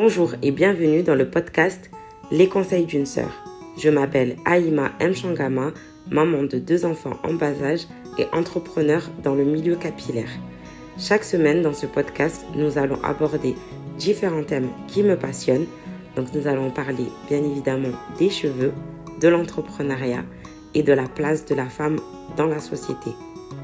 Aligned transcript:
Bonjour 0.00 0.34
et 0.42 0.52
bienvenue 0.52 1.02
dans 1.02 1.16
le 1.16 1.28
podcast 1.28 1.90
Les 2.30 2.48
conseils 2.48 2.86
d'une 2.86 3.04
sœur. 3.04 3.30
Je 3.76 3.90
m'appelle 3.90 4.36
Aïma 4.44 4.92
Mchangama, 5.00 5.72
maman 6.08 6.44
de 6.44 6.60
deux 6.60 6.84
enfants 6.84 7.18
en 7.24 7.34
bas 7.34 7.60
âge 7.64 7.88
et 8.16 8.26
entrepreneur 8.32 9.02
dans 9.24 9.34
le 9.34 9.42
milieu 9.42 9.74
capillaire. 9.74 10.30
Chaque 11.00 11.24
semaine 11.24 11.62
dans 11.62 11.72
ce 11.72 11.86
podcast, 11.86 12.46
nous 12.54 12.78
allons 12.78 13.02
aborder 13.02 13.56
différents 13.98 14.44
thèmes 14.44 14.68
qui 14.86 15.02
me 15.02 15.16
passionnent. 15.16 15.66
Donc 16.14 16.32
nous 16.32 16.46
allons 16.46 16.70
parler 16.70 17.06
bien 17.28 17.42
évidemment 17.42 17.98
des 18.20 18.30
cheveux, 18.30 18.72
de 19.20 19.26
l'entrepreneuriat 19.26 20.22
et 20.74 20.84
de 20.84 20.92
la 20.92 21.08
place 21.08 21.44
de 21.44 21.56
la 21.56 21.66
femme 21.66 21.98
dans 22.36 22.46
la 22.46 22.60
société. 22.60 23.10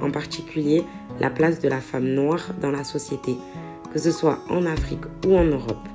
En 0.00 0.10
particulier, 0.10 0.82
la 1.20 1.30
place 1.30 1.60
de 1.60 1.68
la 1.68 1.80
femme 1.80 2.08
noire 2.08 2.54
dans 2.60 2.72
la 2.72 2.82
société, 2.82 3.36
que 3.92 4.00
ce 4.00 4.10
soit 4.10 4.40
en 4.50 4.66
Afrique 4.66 5.04
ou 5.28 5.36
en 5.36 5.44
Europe. 5.44 5.88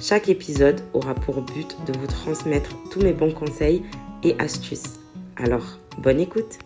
Chaque 0.00 0.28
épisode 0.28 0.80
aura 0.94 1.12
pour 1.12 1.42
but 1.42 1.76
de 1.86 1.98
vous 1.98 2.06
transmettre 2.06 2.70
tous 2.88 3.00
mes 3.00 3.12
bons 3.12 3.32
conseils 3.32 3.82
et 4.22 4.38
astuces. 4.38 5.00
Alors, 5.36 5.64
bonne 5.98 6.20
écoute 6.20 6.60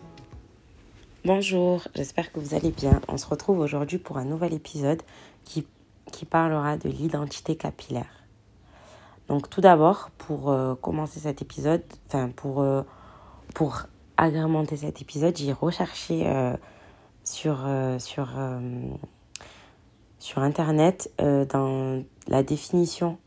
Bonjour, 1.25 1.89
j'espère 1.95 2.31
que 2.31 2.41
vous 2.41 2.55
allez 2.55 2.73
bien. 2.73 3.01
On 3.09 3.17
se 3.17 3.27
retrouve 3.27 3.61
aujourd'hui 3.61 3.97
pour 3.97 4.19
un 4.19 4.27
nouvel 4.27 4.53
épisode 4.53 5.01
qui, 5.45 5.67
parlera 6.29 6.77
de 6.77 6.91
l'identité 6.91 7.57
capillaire. 7.57 8.23
Donc 9.29 9.49
tout 9.49 9.63
d'abord, 9.63 10.11
pour 10.19 10.51
euh, 10.51 10.75
commencer 10.75 11.19
cet 11.19 11.43
épisode, 11.43 11.83
enfin 12.07 12.29
pour, 12.29 12.61
euh, 12.61 12.83
pour 13.55 13.85
agrémenter 14.19 14.77
cet 14.77 15.01
épisode, 15.01 15.37
j'ai 15.37 15.53
recherché 15.53 16.27
euh, 16.27 16.55
sur, 17.25 17.67
sur, 17.99 18.29
sur 20.19 20.43
Internet 20.43 21.11
dans 21.19 22.05
la 22.29 22.43
définition 22.43 23.19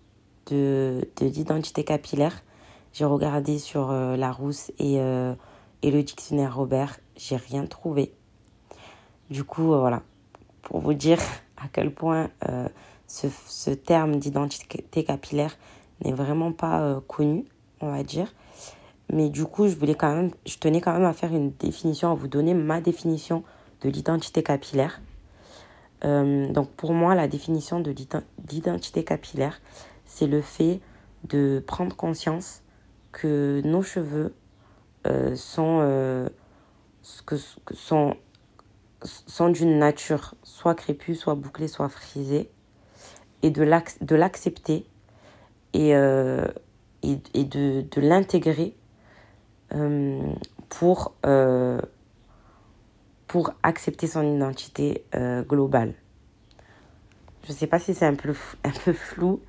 de, 0.48 1.08
de 1.18 1.82
capillaire. 1.82 2.44
J'ai 2.94 3.06
regardé 3.06 3.60
sur 3.60 3.92
Larousse 3.92 4.72
et, 4.80 4.96
et 4.96 5.92
le 5.92 6.04
dictionnaire 6.04 6.56
Robert, 6.56 6.98
j'ai 7.18 7.36
rien 7.36 7.66
trouvé. 7.66 8.14
Du 9.30 9.44
coup, 9.44 9.66
voilà, 9.66 10.02
pour 10.62 10.80
vous 10.80 10.94
dire 10.94 11.20
à 11.58 11.68
quel 11.72 11.94
point 11.94 12.30
ce, 13.08 13.28
ce 13.48 13.72
terme 13.72 14.18
d'identité 14.18 15.04
capillaire 15.04 15.56
n'est 16.04 16.14
vraiment 16.14 16.52
pas 16.52 16.82
euh, 16.82 17.00
connu, 17.08 17.46
on 17.82 17.92
va 17.92 18.04
dire. 18.04 18.34
Mais 19.12 19.30
du 19.30 19.46
coup, 19.46 19.68
je 19.68 19.76
voulais 19.76 19.96
quand 19.96 20.14
même, 20.14 20.32
je 20.46 20.58
tenais 20.58 20.82
quand 20.82 20.94
même 20.94 21.06
à 21.06 21.14
faire 21.14 21.34
une 21.34 21.52
définition, 21.52 22.12
à 22.12 22.16
vous 22.16 22.28
donner 22.28 22.54
ma 22.54 22.82
définition 22.82 23.44
de 23.82 23.90
l'identité 23.90 24.42
capillaire. 24.42 25.00
Euh, 26.04 26.52
donc 26.52 26.70
pour 26.72 26.94
moi, 26.94 27.16
la 27.16 27.28
définition 27.28 27.80
de 27.80 27.94
l'identité 28.50 29.04
capillaire, 29.04 29.62
c'est 30.16 30.28
le 30.28 30.42
fait 30.42 30.80
de 31.28 31.62
prendre 31.66 31.94
conscience 31.96 32.62
que 33.12 33.62
nos 33.66 33.82
cheveux 33.82 34.34
euh, 35.08 35.36
sont, 35.36 36.30
que, 37.26 37.36
sont, 37.74 38.16
sont 39.04 39.50
d'une 39.50 39.78
nature 39.78 40.36
soit 40.44 40.74
crépue, 40.76 41.16
soit 41.16 41.36
bouclée, 41.36 41.68
soit 41.68 41.90
frisée, 41.90 42.50
et 43.44 43.52
de 43.52 44.16
l'accepter 44.16 44.86
et, 45.74 45.94
euh, 45.96 46.48
et, 47.04 47.20
et, 47.34 47.44
de, 47.44 47.82
de 47.82 48.02
l'intégrer 48.02 48.78
euh, 49.74 50.22
pour, 50.70 51.14
euh, 51.26 51.82
pour 53.28 53.52
accepter 53.62 54.08
son 54.08 54.24
identité 54.24 55.04
globale. 55.48 55.94
Je 57.44 57.52
ne 57.52 57.58
sais 57.58 57.68
pas 57.68 57.80
si 57.80 57.94
c'est 57.94 58.06
un 58.06 58.16
peu, 58.16 58.34
un 58.64 58.72
peu 58.86 58.94
flou, 58.94 59.42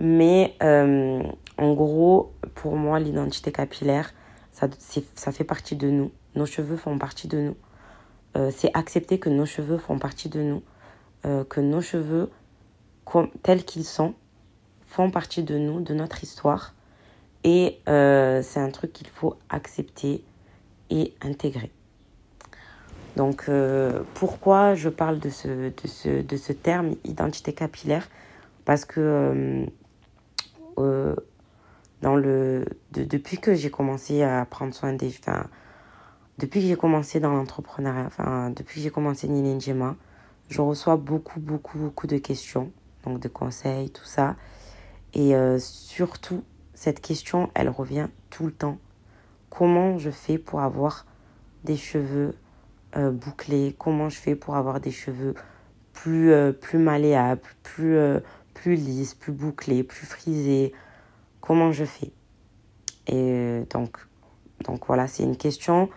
mais 0.00 0.56
en 0.60 1.72
gros, 1.72 2.32
pour 2.54 2.76
moi, 2.76 2.98
l'identité 3.00 3.52
capillaire, 3.52 4.12
ça, 4.52 4.68
ça 5.14 5.32
fait 5.32 5.44
partie 5.44 5.76
de 5.76 5.90
nous. 5.90 6.10
Nos 6.34 6.46
cheveux 6.46 6.76
font 6.76 6.98
partie 6.98 7.28
de 7.28 7.38
nous. 7.40 8.50
c'est 8.50 8.70
accepter 8.74 9.18
que 9.18 9.30
nos 9.30 9.46
cheveux 9.46 9.78
font 9.78 9.98
partie 9.98 10.28
de 10.28 10.42
nous, 10.42 10.62
que 11.22 11.60
nos 11.60 11.80
cheveux, 11.80 12.30
tels 13.42 13.64
qu'ils 13.64 13.84
sont, 13.84 14.14
font 14.86 15.10
partie 15.10 15.42
de 15.42 15.58
nous, 15.58 15.80
de 15.80 15.94
notre 15.94 16.22
histoire. 16.22 16.74
Et 17.44 17.78
euh, 17.88 18.42
c'est 18.42 18.60
un 18.60 18.70
truc 18.70 18.92
qu'il 18.92 19.08
faut 19.08 19.36
accepter 19.50 20.24
et 20.90 21.14
intégrer. 21.20 21.70
Donc 23.16 23.44
euh, 23.48 24.02
pourquoi 24.14 24.74
je 24.74 24.88
parle 24.88 25.18
de 25.20 25.30
ce, 25.30 25.48
de, 25.48 25.86
ce, 25.86 26.22
de 26.22 26.36
ce 26.36 26.52
terme 26.52 26.94
identité 27.04 27.52
capillaire? 27.52 28.08
Parce 28.64 28.84
que 28.84 29.00
euh, 29.00 29.66
dans 30.76 32.16
le, 32.16 32.64
depuis 32.92 33.38
que 33.38 33.54
j'ai 33.54 33.70
commencé 33.70 34.22
à 34.22 34.44
prendre 34.44 34.74
soin 34.74 34.92
des... 34.92 35.12
Depuis 36.38 36.60
que 36.60 36.66
j'ai 36.66 36.76
commencé 36.76 37.20
dans 37.20 37.32
l'entrepreneuriat, 37.32 38.06
enfin, 38.06 38.50
depuis 38.50 38.76
que 38.76 38.80
j'ai 38.82 38.90
commencé 38.90 39.28
Ninjema, 39.28 39.94
je 40.48 40.60
reçois 40.60 40.96
beaucoup, 40.96 41.40
beaucoup, 41.40 41.78
beaucoup 41.78 42.06
de 42.06 42.18
questions, 42.18 42.72
donc 43.04 43.20
de 43.20 43.28
conseils, 43.28 43.90
tout 43.90 44.04
ça. 44.04 44.36
Et 45.14 45.36
euh, 45.36 45.58
surtout, 45.60 46.42
cette 46.74 47.00
question, 47.00 47.50
elle 47.54 47.68
revient 47.68 48.08
tout 48.30 48.46
le 48.46 48.52
temps. 48.52 48.78
Comment 49.48 49.98
je 49.98 50.10
fais 50.10 50.38
pour 50.38 50.60
avoir 50.60 51.06
des 51.62 51.76
cheveux 51.76 52.34
euh, 52.96 53.12
bouclés? 53.12 53.76
Comment 53.78 54.08
je 54.08 54.16
fais 54.16 54.34
pour 54.34 54.56
avoir 54.56 54.80
des 54.80 54.90
cheveux 54.90 55.34
plus, 55.92 56.32
euh, 56.32 56.50
plus 56.50 56.78
malléables, 56.78 57.42
plus, 57.62 57.96
plus 58.64 58.76
lisses, 58.76 59.12
plus 59.12 59.32
bouclés, 59.32 59.82
plus 59.82 60.06
frisés 60.06 60.72
Comment 61.42 61.70
je 61.70 61.84
fais? 61.84 62.12
Et 63.06 63.62
donc, 63.68 63.98
donc 64.64 64.86
voilà, 64.86 65.06
c'est 65.06 65.22
une 65.22 65.36
question 65.36 65.90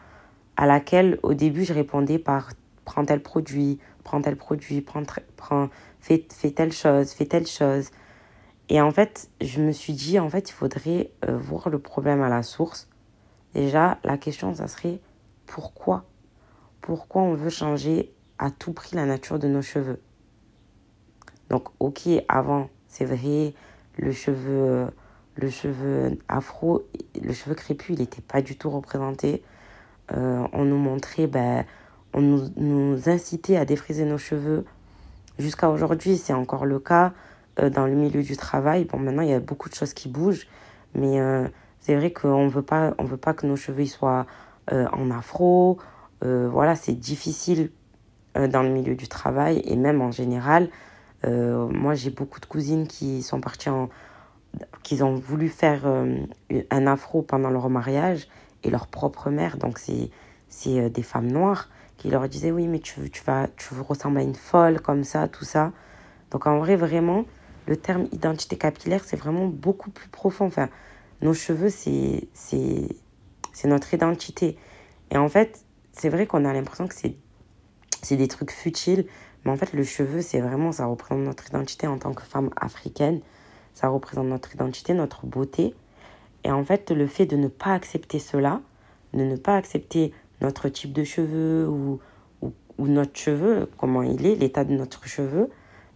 à 0.57 0.65
laquelle 0.65 1.17
au 1.23 1.33
début 1.33 1.63
je 1.63 1.73
répondais 1.73 2.19
par 2.19 2.51
prends 2.83 3.05
tel 3.05 3.23
produit, 3.23 3.79
prends 4.03 4.21
tel 4.21 4.35
produit, 4.35 4.81
prends, 4.81 5.03
prends 5.37 5.69
fais, 6.01 6.27
fais 6.29 6.51
telle 6.51 6.73
chose, 6.73 7.11
fais 7.11 7.25
telle 7.25 7.47
chose. 7.47 7.89
Et 8.67 8.81
en 8.81 8.91
fait, 8.91 9.29
je 9.39 9.61
me 9.61 9.71
suis 9.71 9.93
dit, 9.93 10.19
en 10.19 10.29
fait, 10.29 10.49
il 10.49 10.53
faudrait 10.53 11.11
euh, 11.25 11.37
voir 11.37 11.69
le 11.69 11.79
problème 11.79 12.21
à 12.21 12.27
la 12.27 12.43
source. 12.43 12.89
Déjà, 13.53 13.97
la 14.03 14.17
question, 14.17 14.53
ça 14.53 14.67
serait 14.67 14.99
pourquoi? 15.45 16.03
Pourquoi 16.81 17.21
on 17.21 17.33
veut 17.33 17.49
changer 17.49 18.11
à 18.37 18.51
tout 18.51 18.73
prix 18.73 18.97
la 18.97 19.05
nature 19.05 19.39
de 19.39 19.47
nos 19.47 19.61
cheveux? 19.61 20.01
Donc, 21.49 21.67
ok, 21.79 22.09
avant, 22.27 22.69
c'est 22.87 23.05
vrai, 23.05 23.53
le 23.97 24.11
cheveu, 24.11 24.87
le 25.35 25.49
cheveu 25.49 26.17
afro, 26.27 26.85
le 27.21 27.33
cheveu 27.33 27.55
crépus, 27.55 27.95
il 27.95 27.99
n'était 27.99 28.21
pas 28.21 28.41
du 28.41 28.57
tout 28.57 28.69
représenté. 28.69 29.43
Euh, 30.15 30.45
on 30.53 30.65
nous 30.65 30.77
montrait, 30.77 31.27
ben, 31.27 31.65
on 32.13 32.21
nous, 32.21 32.49
nous 32.57 33.09
incitait 33.09 33.57
à 33.57 33.65
défriser 33.65 34.05
nos 34.05 34.17
cheveux. 34.17 34.65
Jusqu'à 35.39 35.69
aujourd'hui, 35.69 36.17
c'est 36.17 36.33
encore 36.33 36.65
le 36.65 36.79
cas. 36.79 37.13
Euh, 37.59 37.71
dans 37.71 37.87
le 37.87 37.95
milieu 37.95 38.21
du 38.21 38.37
travail. 38.37 38.85
Bon, 38.85 38.99
maintenant, 38.99 39.23
il 39.23 39.29
y 39.29 39.33
a 39.33 39.39
beaucoup 39.39 39.67
de 39.67 39.73
choses 39.73 39.95
qui 39.95 40.09
bougent, 40.09 40.47
mais 40.93 41.19
euh, 41.19 41.47
c'est 41.79 41.95
vrai 41.95 42.11
qu'on 42.11 42.45
ne 42.45 42.49
veut 42.51 42.61
pas 42.61 43.33
que 43.33 43.47
nos 43.47 43.55
cheveux 43.55 43.85
soient 43.85 44.27
en 44.69 45.09
afro. 45.09 45.79
voilà, 46.21 46.75
c'est 46.75 46.93
difficile 46.93 47.71
dans 48.35 48.61
le 48.61 48.69
milieu 48.69 48.93
du 48.95 49.07
travail 49.07 49.63
et 49.65 49.75
même 49.75 50.01
en 50.01 50.11
général. 50.11 50.69
Moi, 51.25 51.95
j'ai 51.95 52.09
beaucoup 52.09 52.39
de 52.39 52.45
cousines 52.45 52.87
qui 52.87 53.21
sont 53.21 53.41
parties 53.41 53.69
en. 53.69 53.89
qui 54.83 55.01
ont 55.03 55.15
voulu 55.15 55.49
faire 55.49 55.85
un 55.85 56.87
afro 56.87 57.21
pendant 57.21 57.49
leur 57.49 57.69
mariage 57.69 58.27
et 58.63 58.69
leur 58.69 58.87
propre 58.87 59.29
mère, 59.29 59.57
donc 59.57 59.79
c'est 59.79 60.89
des 60.89 61.03
femmes 61.03 61.31
noires, 61.31 61.69
qui 61.97 62.09
leur 62.09 62.27
disaient 62.29 62.51
Oui, 62.51 62.67
mais 62.67 62.79
tu, 62.79 63.09
tu, 63.09 63.23
vas, 63.23 63.47
tu 63.57 63.73
ressembles 63.73 64.19
à 64.19 64.21
une 64.21 64.35
folle 64.35 64.79
comme 64.81 65.03
ça, 65.03 65.27
tout 65.27 65.45
ça. 65.45 65.71
Donc 66.31 66.47
en 66.47 66.59
vrai, 66.59 66.75
vraiment, 66.75 67.25
le 67.67 67.75
terme 67.75 68.07
identité 68.11 68.57
capillaire, 68.57 69.03
c'est 69.03 69.17
vraiment 69.17 69.47
beaucoup 69.47 69.89
plus 69.89 70.07
profond. 70.07 70.45
Enfin, 70.45 70.69
nos 71.21 71.33
cheveux, 71.33 71.69
c'est, 71.69 72.27
c'est, 72.33 72.87
c'est 73.53 73.67
notre 73.67 73.93
identité. 73.93 74.57
Et 75.11 75.17
en 75.17 75.29
fait, 75.29 75.63
c'est 75.91 76.09
vrai 76.09 76.27
qu'on 76.27 76.45
a 76.45 76.53
l'impression 76.53 76.87
que 76.87 76.95
c'est, 76.95 77.15
c'est 78.01 78.17
des 78.17 78.27
trucs 78.27 78.51
futiles, 78.51 79.05
mais 79.47 79.53
en 79.53 79.55
fait, 79.55 79.71
le 79.71 79.85
cheveu, 79.85 80.21
c'est 80.21 80.41
vraiment, 80.41 80.73
ça 80.73 80.87
représente 80.87 81.23
notre 81.23 81.47
identité 81.47 81.87
en 81.87 81.97
tant 81.97 82.13
que 82.13 82.23
femme 82.23 82.49
africaine. 82.57 83.21
Ça 83.73 83.87
représente 83.87 84.27
notre 84.27 84.53
identité, 84.53 84.93
notre 84.93 85.25
beauté. 85.25 85.73
Et 86.43 86.51
en 86.51 86.65
fait, 86.65 86.91
le 86.91 87.07
fait 87.07 87.25
de 87.25 87.37
ne 87.37 87.47
pas 87.47 87.73
accepter 87.73 88.19
cela, 88.19 88.59
de 89.13 89.23
ne 89.23 89.37
pas 89.37 89.55
accepter 89.55 90.11
notre 90.41 90.67
type 90.67 90.91
de 90.91 91.05
cheveux 91.05 91.65
ou, 91.65 92.01
ou, 92.41 92.87
notre 92.87 93.17
cheveu, 93.17 93.69
comment 93.77 94.03
il 94.03 94.25
est, 94.25 94.35
l'état 94.35 94.65
de 94.65 94.73
notre 94.73 95.07
cheveu, 95.07 95.49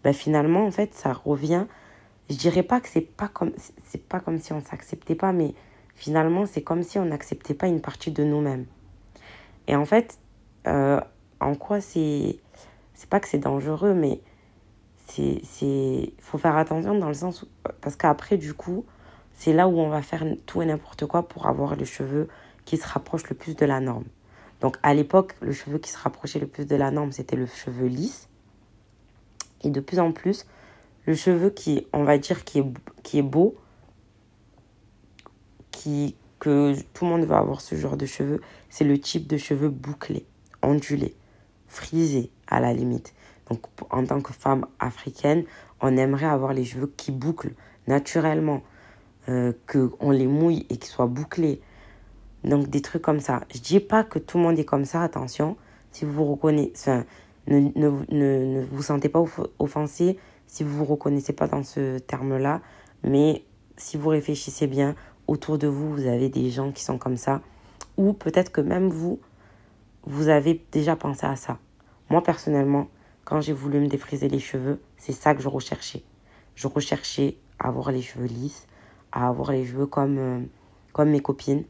ben 0.06 0.14
finalement, 0.14 0.66
en 0.66 0.72
fait, 0.72 0.94
ça 0.94 1.12
revient. 1.12 1.66
Je 2.30 2.38
dirais 2.38 2.64
pas 2.64 2.80
que 2.80 2.88
c'est 2.88 3.02
pas 3.02 3.28
comme, 3.28 3.52
c'est 3.84 4.08
pas 4.08 4.22
comme 4.22 4.40
si 4.40 4.54
on 4.54 4.62
s'acceptait 4.62 5.16
pas, 5.16 5.34
mais 5.34 5.54
finalement, 5.96 6.46
c'est 6.46 6.62
comme 6.62 6.84
si 6.84 7.00
on 7.00 7.06
n'acceptait 7.06 7.54
pas 7.54 7.68
une 7.68 7.82
partie 7.82 8.12
de 8.12 8.24
nous-mêmes. 8.24 8.66
Et 9.68 9.76
en 9.76 9.84
fait, 9.84 10.20
euh, 10.68 11.02
en 11.42 11.56
quoi 11.56 11.82
c'est. 11.82 12.40
C'est 13.02 13.10
pas 13.10 13.20
que 13.20 13.28
c'est 13.28 13.40
dangereux, 13.40 13.96
mais 13.96 14.22
c'est. 15.08 16.14
Faut 16.20 16.38
faire 16.38 16.56
attention 16.56 16.94
dans 16.94 17.08
le 17.08 17.16
sens 17.16 17.42
où. 17.42 17.48
parce 17.82 17.96
qu'après, 17.96 18.38
du 18.38 18.54
coup, 18.54 18.86
c'est 19.34 19.54
là 19.54 19.68
où 19.68 19.80
on 19.80 19.90
va 19.90 20.04
faire 20.04 20.24
tout 20.46 20.62
et 20.62 20.68
n'importe 20.68 21.08
quoi 21.08 21.28
pour 21.28 21.48
avoir 21.48 21.76
le 21.76 21.84
cheveu 21.84 22.28
qui 22.64 22.78
se 22.78 22.88
rapproche 22.88 23.28
le 23.28 23.36
plus 23.36 23.56
de 23.56 23.66
la 23.66 23.80
norme. 23.80 24.04
Donc 24.60 24.78
à 24.84 24.94
l'époque, 24.94 25.36
le 25.42 25.52
cheveu 25.52 25.80
qui 25.80 25.90
se 25.90 25.98
rapprochait 25.98 26.38
le 26.38 26.46
plus 26.46 26.68
de 26.68 26.76
la 26.76 26.92
norme, 26.92 27.12
c'était 27.12 27.36
le 27.36 27.48
cheveu 27.48 27.88
lisse. 27.88 28.30
Et 29.64 29.72
de 29.72 29.80
plus 29.80 29.98
en 29.98 30.12
plus, 30.12 30.46
le 31.08 31.16
cheveu 31.16 31.50
qui, 31.50 31.88
on 31.94 32.04
va 32.04 32.20
dire, 32.20 32.44
qui 32.44 32.60
est, 32.60 32.66
qui 33.02 33.18
est 33.18 33.24
beau, 33.24 33.56
qui, 35.72 36.16
que 36.38 36.80
tout 36.94 37.06
le 37.06 37.10
monde 37.10 37.24
va 37.24 37.40
avoir 37.40 37.62
ce 37.62 37.74
genre 37.74 37.98
de 37.98 38.06
cheveux, 38.06 38.42
c'est 38.70 38.86
le 38.86 39.00
type 39.00 39.26
de 39.26 39.38
cheveux 39.38 39.70
bouclés, 39.70 40.28
ondulés, 40.62 41.16
frisés 41.66 42.30
à 42.52 42.60
la 42.60 42.74
limite. 42.74 43.14
Donc 43.50 43.62
en 43.90 44.06
tant 44.06 44.22
que 44.22 44.34
femme 44.34 44.68
africaine, 44.80 45.44
on 45.82 45.98
aimerait 45.98 46.28
avoir 46.28 46.54
les 46.54 46.64
cheveux 46.64 46.94
qui 46.96 47.12
bouclent 47.12 47.54
naturellement, 47.88 48.62
euh, 49.30 49.54
qu'on 49.68 50.12
les 50.12 50.28
mouille 50.28 50.68
et 50.70 50.78
qu'ils 50.78 50.92
soient 50.92 51.08
bouclés. 51.08 51.62
Donc 52.44 52.70
des 52.70 52.82
trucs 52.82 53.02
comme 53.02 53.20
ça. 53.20 53.42
Je 53.54 53.60
dis 53.60 53.80
pas 53.80 54.04
que 54.04 54.20
tout 54.20 54.38
le 54.38 54.44
monde 54.44 54.60
est 54.60 54.66
comme 54.66 54.86
ça, 54.86 55.02
attention. 55.02 55.58
Si 55.92 56.06
vous 56.06 56.14
vous 56.14 56.26
reconnaissez, 56.26 57.02
ne, 57.48 57.60
ne, 57.76 57.90
ne, 58.10 58.66
vous 58.66 58.84
sentez 58.84 59.10
pas 59.10 59.24
offensé 59.60 60.18
si 60.48 60.64
vous 60.64 60.78
vous 60.78 60.86
reconnaissez 60.86 61.34
pas 61.34 61.48
dans 61.48 61.64
ce 61.64 61.98
terme-là. 62.00 62.62
Mais 63.04 63.44
si 63.78 63.98
vous 63.98 64.10
réfléchissez 64.10 64.68
bien, 64.68 64.96
autour 65.28 65.58
de 65.58 65.68
vous, 65.68 65.94
vous 65.94 66.08
avez 66.08 66.30
des 66.30 66.50
gens 66.50 66.72
qui 66.72 66.84
sont 66.84 66.98
comme 66.98 67.18
ça. 67.18 67.42
Ou 67.98 68.14
peut-être 68.14 68.52
que 68.52 68.62
même 68.62 68.90
vous, 68.90 69.20
vous 70.04 70.30
avez 70.30 70.64
déjà 70.72 70.96
pensé 70.96 71.26
à 71.26 71.36
ça. 71.36 71.58
Moi, 72.12 72.22
personnellement, 72.22 72.90
quand 73.24 73.40
j'ai 73.40 73.54
voulu 73.54 73.80
me 73.80 73.88
défriser 73.88 74.28
les 74.28 74.42
cheveux, 74.42 74.82
c'est 74.98 75.14
ça 75.14 75.34
que 75.34 75.42
je 75.42 75.48
recherchais. 75.48 76.04
Je 76.56 76.68
recherchais 76.68 77.38
à 77.58 77.70
avoir 77.70 77.90
les 77.94 78.02
cheveux 78.02 78.26
lisses, 78.26 78.68
à 79.14 79.30
avoir 79.30 79.54
les 79.54 79.66
cheveux 79.66 79.86
comme, 79.86 80.18
euh, 80.18 80.42
comme 80.92 81.12
mes 81.12 81.22
copines. 81.22 81.64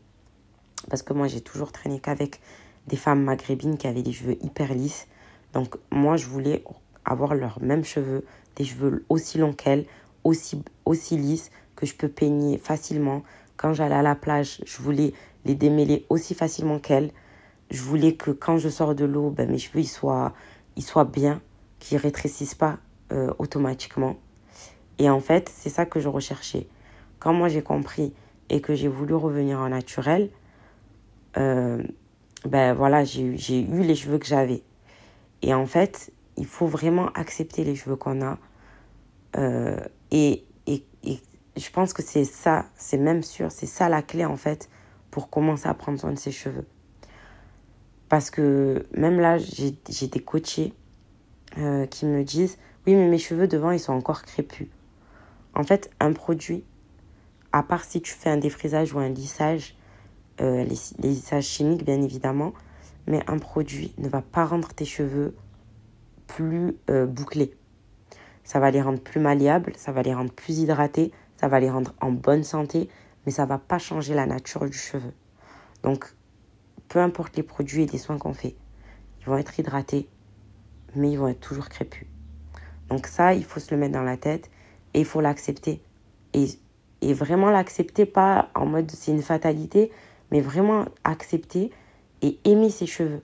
Parce 0.89 1.03
que 1.03 1.13
moi, 1.13 1.27
j'ai 1.27 1.41
toujours 1.41 1.71
traîné 1.71 1.99
qu'avec 1.99 2.41
des 2.87 2.95
femmes 2.95 3.23
maghrébines 3.23 3.77
qui 3.77 3.85
avaient 3.85 4.01
des 4.01 4.13
cheveux 4.13 4.43
hyper 4.43 4.73
lisses. 4.73 5.05
Donc, 5.53 5.77
moi, 5.91 6.17
je 6.17 6.25
voulais 6.25 6.63
avoir 7.05 7.35
leurs 7.35 7.61
mêmes 7.61 7.85
cheveux, 7.85 8.25
des 8.55 8.63
cheveux 8.63 9.05
aussi 9.09 9.37
longs 9.37 9.53
qu'elles, 9.53 9.85
aussi, 10.23 10.63
aussi 10.85 11.17
lisses, 11.17 11.51
que 11.75 11.85
je 11.85 11.93
peux 11.93 12.09
peigner 12.09 12.57
facilement. 12.57 13.21
Quand 13.57 13.73
j'allais 13.73 13.93
à 13.93 14.01
la 14.01 14.15
plage, 14.15 14.59
je 14.65 14.81
voulais 14.81 15.13
les 15.45 15.53
démêler 15.53 16.03
aussi 16.09 16.33
facilement 16.33 16.79
qu'elles. 16.79 17.11
Je 17.71 17.81
voulais 17.81 18.15
que 18.15 18.31
quand 18.31 18.57
je 18.57 18.67
sors 18.67 18.95
de 18.95 19.05
l'eau, 19.05 19.29
ben, 19.29 19.49
mes 19.49 19.57
cheveux 19.57 19.79
ils 19.79 19.87
soient, 19.87 20.33
ils 20.75 20.83
soient 20.83 21.05
bien, 21.05 21.41
qu'ils 21.79 21.97
ne 21.97 22.03
rétrécissent 22.03 22.55
pas 22.55 22.79
euh, 23.13 23.33
automatiquement. 23.39 24.17
Et 24.99 25.09
en 25.09 25.21
fait, 25.21 25.49
c'est 25.53 25.69
ça 25.69 25.85
que 25.85 26.01
je 26.01 26.09
recherchais. 26.09 26.67
Quand 27.19 27.33
moi 27.33 27.47
j'ai 27.47 27.61
compris 27.61 28.13
et 28.49 28.59
que 28.59 28.75
j'ai 28.75 28.89
voulu 28.89 29.13
revenir 29.15 29.59
en 29.59 29.69
naturel, 29.69 30.29
euh, 31.37 31.81
ben 32.45 32.73
voilà, 32.73 33.05
j'ai 33.05 33.61
eu 33.61 33.81
les 33.81 33.95
cheveux 33.95 34.17
que 34.17 34.25
j'avais. 34.25 34.63
Et 35.41 35.53
en 35.53 35.65
fait, 35.65 36.11
il 36.35 36.45
faut 36.45 36.67
vraiment 36.67 37.07
accepter 37.13 37.63
les 37.63 37.75
cheveux 37.75 37.95
qu'on 37.95 38.21
a. 38.21 38.37
Euh, 39.37 39.79
et, 40.11 40.43
et, 40.67 40.83
et, 41.03 41.19
je 41.55 41.69
pense 41.69 41.93
que 41.93 42.01
c'est 42.01 42.25
ça, 42.25 42.65
c'est 42.75 42.97
même 42.97 43.23
sûr, 43.23 43.49
c'est 43.49 43.65
ça 43.65 43.87
la 43.87 44.01
clé 44.01 44.25
en 44.25 44.35
fait 44.35 44.69
pour 45.09 45.29
commencer 45.29 45.67
à 45.67 45.73
prendre 45.73 45.99
soin 45.99 46.11
de 46.11 46.19
ses 46.19 46.31
cheveux. 46.31 46.65
Parce 48.11 48.29
que 48.29 48.85
même 48.93 49.21
là, 49.21 49.37
j'ai 49.37 49.71
des 50.07 50.19
coachés 50.19 50.73
euh, 51.57 51.85
qui 51.85 52.05
me 52.05 52.25
disent 52.25 52.57
Oui, 52.85 52.93
mais 52.93 53.07
mes 53.07 53.17
cheveux 53.17 53.47
devant, 53.47 53.71
ils 53.71 53.79
sont 53.79 53.93
encore 53.93 54.23
crépus. 54.23 54.67
En 55.55 55.63
fait, 55.63 55.89
un 56.01 56.11
produit, 56.11 56.65
à 57.53 57.63
part 57.63 57.85
si 57.85 58.01
tu 58.01 58.11
fais 58.11 58.29
un 58.29 58.35
défrisage 58.35 58.93
ou 58.93 58.99
un 58.99 59.07
lissage, 59.07 59.77
euh, 60.41 60.65
les, 60.65 61.07
lissages 61.07 61.45
chimiques 61.45 61.85
bien 61.85 62.01
évidemment, 62.01 62.51
mais 63.07 63.23
un 63.27 63.37
produit 63.37 63.93
ne 63.97 64.09
va 64.09 64.21
pas 64.21 64.43
rendre 64.43 64.73
tes 64.73 64.83
cheveux 64.83 65.33
plus 66.27 66.75
euh, 66.89 67.05
bouclés. 67.05 67.55
Ça 68.43 68.59
va 68.59 68.71
les 68.71 68.81
rendre 68.81 68.99
plus 68.99 69.21
malléables, 69.21 69.71
ça 69.77 69.93
va 69.93 70.01
les 70.01 70.13
rendre 70.13 70.33
plus 70.33 70.59
hydratés, 70.59 71.13
ça 71.37 71.47
va 71.47 71.61
les 71.61 71.69
rendre 71.69 71.93
en 72.01 72.11
bonne 72.11 72.43
santé, 72.43 72.89
mais 73.25 73.31
ça 73.31 73.45
va 73.45 73.57
pas 73.57 73.77
changer 73.77 74.15
la 74.15 74.25
nature 74.25 74.65
du 74.65 74.77
cheveu. 74.77 75.13
Donc, 75.81 76.13
peu 76.91 76.99
importe 76.99 77.37
les 77.37 77.43
produits 77.43 77.83
et 77.83 77.87
les 77.87 77.97
soins 77.97 78.17
qu'on 78.17 78.33
fait, 78.33 78.53
ils 79.21 79.25
vont 79.25 79.37
être 79.37 79.57
hydratés, 79.57 80.09
mais 80.93 81.09
ils 81.09 81.17
vont 81.17 81.29
être 81.29 81.39
toujours 81.39 81.69
crépus. 81.69 82.05
Donc 82.89 83.07
ça, 83.07 83.33
il 83.33 83.45
faut 83.45 83.61
se 83.61 83.73
le 83.73 83.79
mettre 83.79 83.93
dans 83.93 84.03
la 84.03 84.17
tête 84.17 84.51
et 84.93 84.99
il 84.99 85.05
faut 85.05 85.21
l'accepter. 85.21 85.81
Et, 86.33 86.49
et 86.99 87.13
vraiment 87.13 87.49
l'accepter, 87.49 88.05
pas 88.05 88.49
en 88.55 88.65
mode 88.65 88.91
c'est 88.91 89.11
une 89.11 89.21
fatalité, 89.21 89.89
mais 90.31 90.41
vraiment 90.41 90.83
accepter 91.05 91.71
et 92.21 92.37
aimer 92.43 92.69
ses 92.69 92.87
cheveux. 92.87 93.21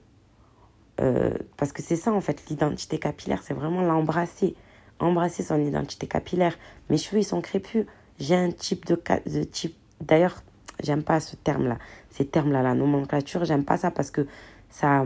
Euh, 1.02 1.38
parce 1.58 1.74
que 1.74 1.84
c'est 1.84 1.98
ça 1.98 2.14
en 2.14 2.22
fait, 2.22 2.50
l'identité 2.50 3.00
capillaire, 3.00 3.44
c'est 3.44 3.54
vraiment 3.54 3.82
l'embrasser. 3.82 4.56
Embrasser 5.00 5.44
son 5.44 5.60
identité 5.60 6.08
capillaire. 6.08 6.58
Mes 6.90 6.98
cheveux, 6.98 7.20
ils 7.20 7.26
sont 7.26 7.42
crépus. 7.42 7.86
J'ai 8.18 8.36
un 8.36 8.50
type 8.50 8.86
de, 8.86 9.00
de 9.28 9.44
type. 9.44 9.76
D'ailleurs, 10.00 10.42
j'aime 10.82 11.04
pas 11.04 11.20
ce 11.20 11.36
terme-là. 11.36 11.78
Ces 12.10 12.26
termes-là, 12.26 12.62
la 12.62 12.74
nomenclature, 12.74 13.46
j'aime 13.46 13.64
pas 13.64 13.78
ça 13.78 13.92
parce 13.92 14.12
que 14.12 14.28
ça, 14.70 15.06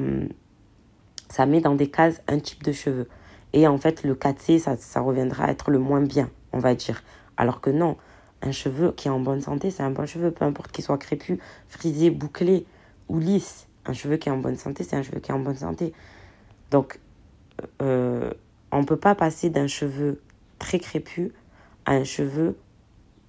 ça 1.30 1.46
met 1.46 1.62
dans 1.62 1.76
des 1.76 1.90
cases 1.90 2.22
un 2.28 2.40
type 2.40 2.64
de 2.64 2.72
cheveux. 2.72 3.08
Et 3.54 3.68
en 3.68 3.78
fait, 3.78 4.04
le 4.04 4.16
4C, 4.16 4.60
ça, 4.60 5.02
reviendra 5.02 5.46
à 5.46 5.52
être 5.52 5.72
le 5.72 5.80
moins 5.80 6.02
bien, 6.02 6.30
on 6.54 6.60
va 6.60 6.74
dire. 6.76 7.04
Alors 7.38 7.62
que 7.62 7.70
non, 7.70 7.98
un 8.42 8.52
cheveu 8.52 8.92
qui 8.92 9.08
est 9.08 9.12
en 9.12 9.20
bonne 9.20 9.42
santé, 9.42 9.72
c'est 9.72 9.84
un 9.84 9.92
bon 9.92 10.06
cheveu, 10.06 10.32
peu 10.32 10.46
importe 10.46 10.72
qu'il 10.72 10.84
soit 10.84 10.98
crépus, 10.98 11.40
frisé, 11.68 12.10
bouclé 12.10 12.66
ou 13.10 13.20
lisse. 13.20 13.68
Un 13.86 13.94
cheveu 13.94 14.18
qui 14.18 14.30
est 14.30 14.32
en 14.32 14.38
bonne 14.38 14.58
santé, 14.58 14.84
c'est 14.84 14.96
un 14.96 15.04
cheveu 15.04 15.20
qui 15.20 15.32
est 15.32 15.34
en 15.34 15.40
bonne 15.40 15.58
santé. 15.58 15.94
Donc, 16.70 17.00
euh, 17.82 18.32
on 18.72 18.80
ne 18.80 18.86
peut 18.86 18.98
pas 18.98 19.16
passer 19.16 19.50
d'un 19.50 19.68
cheveu 19.68 20.22
très 20.60 20.80
crépus 20.80 21.32
à 21.86 21.94
un 21.94 22.04
cheveu 22.04 22.56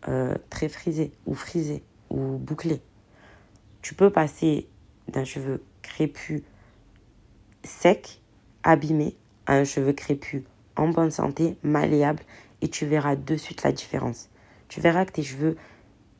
euh, 0.08 0.34
très 0.50 0.68
frisé 0.68 1.12
ou 1.26 1.34
frisé 1.34 1.82
ou 2.12 2.38
bouclé. 2.38 2.80
Tu 3.80 3.94
peux 3.94 4.10
passer 4.10 4.68
d'un 5.08 5.24
cheveu 5.24 5.62
crépus 5.82 6.42
sec, 7.64 8.20
abîmé, 8.62 9.16
à 9.46 9.56
un 9.56 9.64
cheveu 9.64 9.92
crépus 9.92 10.42
en 10.76 10.88
bonne 10.88 11.10
santé, 11.10 11.56
malléable, 11.62 12.22
et 12.60 12.68
tu 12.68 12.86
verras 12.86 13.16
de 13.16 13.36
suite 13.36 13.62
la 13.64 13.72
différence 13.72 14.28
tu 14.72 14.80
verras 14.80 15.04
que 15.04 15.12
tes 15.12 15.22
cheveux, 15.22 15.58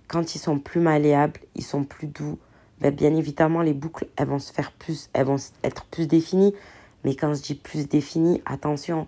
quand 0.09 0.35
ils 0.35 0.39
sont 0.39 0.59
plus 0.59 0.81
malléables, 0.81 1.41
ils 1.55 1.65
sont 1.65 1.85
plus 1.85 2.07
doux. 2.07 2.39
Ben, 2.83 2.95
bien 2.95 3.17
évidemment, 3.17 3.63
les 3.63 3.73
boucles, 3.73 4.09
elles 4.15 4.29
vont 4.29 4.39
se 4.39 4.53
faire 4.53 4.73
plus, 4.73 5.09
elles 5.15 5.25
vont 5.25 5.39
être 5.65 5.87
plus 5.87 6.07
définies. 6.07 6.55
Mais 7.03 7.15
quand 7.15 7.33
je 7.33 7.41
dis 7.41 7.55
plus 7.55 7.89
définies, 7.89 8.43
attention, 8.45 9.07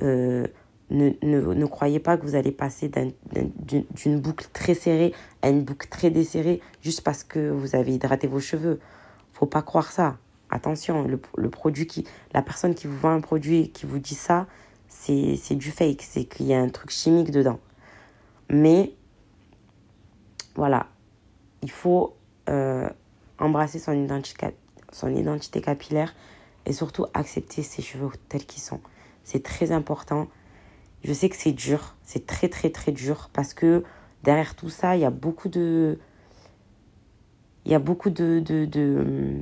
euh, 0.00 0.46
ne, 0.90 1.10
ne, 1.22 1.40
ne, 1.40 1.66
croyez 1.66 1.98
pas 1.98 2.16
que 2.16 2.22
vous 2.24 2.34
allez 2.34 2.52
passer 2.52 2.90
d'une 2.90 4.20
boucle 4.20 4.46
très 4.52 4.74
serrée 4.74 5.12
à 5.42 5.48
une 5.48 5.62
boucle 5.62 5.88
très 5.88 6.10
desserrée 6.10 6.60
juste 6.82 7.00
parce 7.02 7.24
que 7.24 7.50
vous 7.50 7.74
avez 7.74 7.92
hydraté 7.92 8.26
vos 8.26 8.40
cheveux. 8.40 8.80
Faut 9.32 9.46
pas 9.46 9.62
croire 9.62 9.90
ça. 9.90 10.18
Attention, 10.50 11.02
le, 11.02 11.20
le 11.36 11.50
produit 11.50 11.86
qui, 11.86 12.06
la 12.32 12.42
personne 12.42 12.74
qui 12.74 12.86
vous 12.86 12.98
vend 12.98 13.12
un 13.12 13.20
produit 13.20 13.60
et 13.60 13.68
qui 13.68 13.86
vous 13.86 13.98
dit 13.98 14.14
ça, 14.14 14.46
c'est 14.88 15.56
du 15.56 15.70
fake. 15.70 16.02
C'est 16.02 16.24
qu'il 16.24 16.46
y 16.46 16.54
a 16.54 16.60
un 16.60 16.68
truc 16.68 16.90
chimique 16.90 17.30
dedans. 17.30 17.58
Mais 18.50 18.92
voilà, 20.54 20.86
il 21.62 21.70
faut 21.70 22.14
euh, 22.48 22.88
embrasser 23.38 23.78
son 23.78 23.92
identité, 23.92 24.48
son 24.92 25.14
identité 25.14 25.60
capillaire 25.60 26.14
et 26.66 26.72
surtout 26.72 27.06
accepter 27.14 27.62
ses 27.62 27.82
cheveux 27.82 28.10
tels 28.28 28.46
qu'ils 28.46 28.62
sont. 28.62 28.80
C'est 29.24 29.42
très 29.42 29.72
important. 29.72 30.28
Je 31.04 31.12
sais 31.12 31.28
que 31.28 31.36
c'est 31.36 31.52
dur, 31.52 31.94
c'est 32.02 32.26
très 32.26 32.48
très 32.48 32.70
très 32.70 32.90
dur 32.90 33.28
parce 33.32 33.52
que 33.54 33.84
derrière 34.22 34.56
tout 34.56 34.70
ça, 34.70 34.96
il 34.96 35.02
y 35.02 35.04
a 35.04 35.10
beaucoup 35.10 35.48
de... 35.48 35.98
Il 37.66 37.72
y 37.72 37.74
a 37.74 37.78
beaucoup 37.78 38.10
de... 38.10 38.40
de, 38.40 38.64
de 38.64 39.40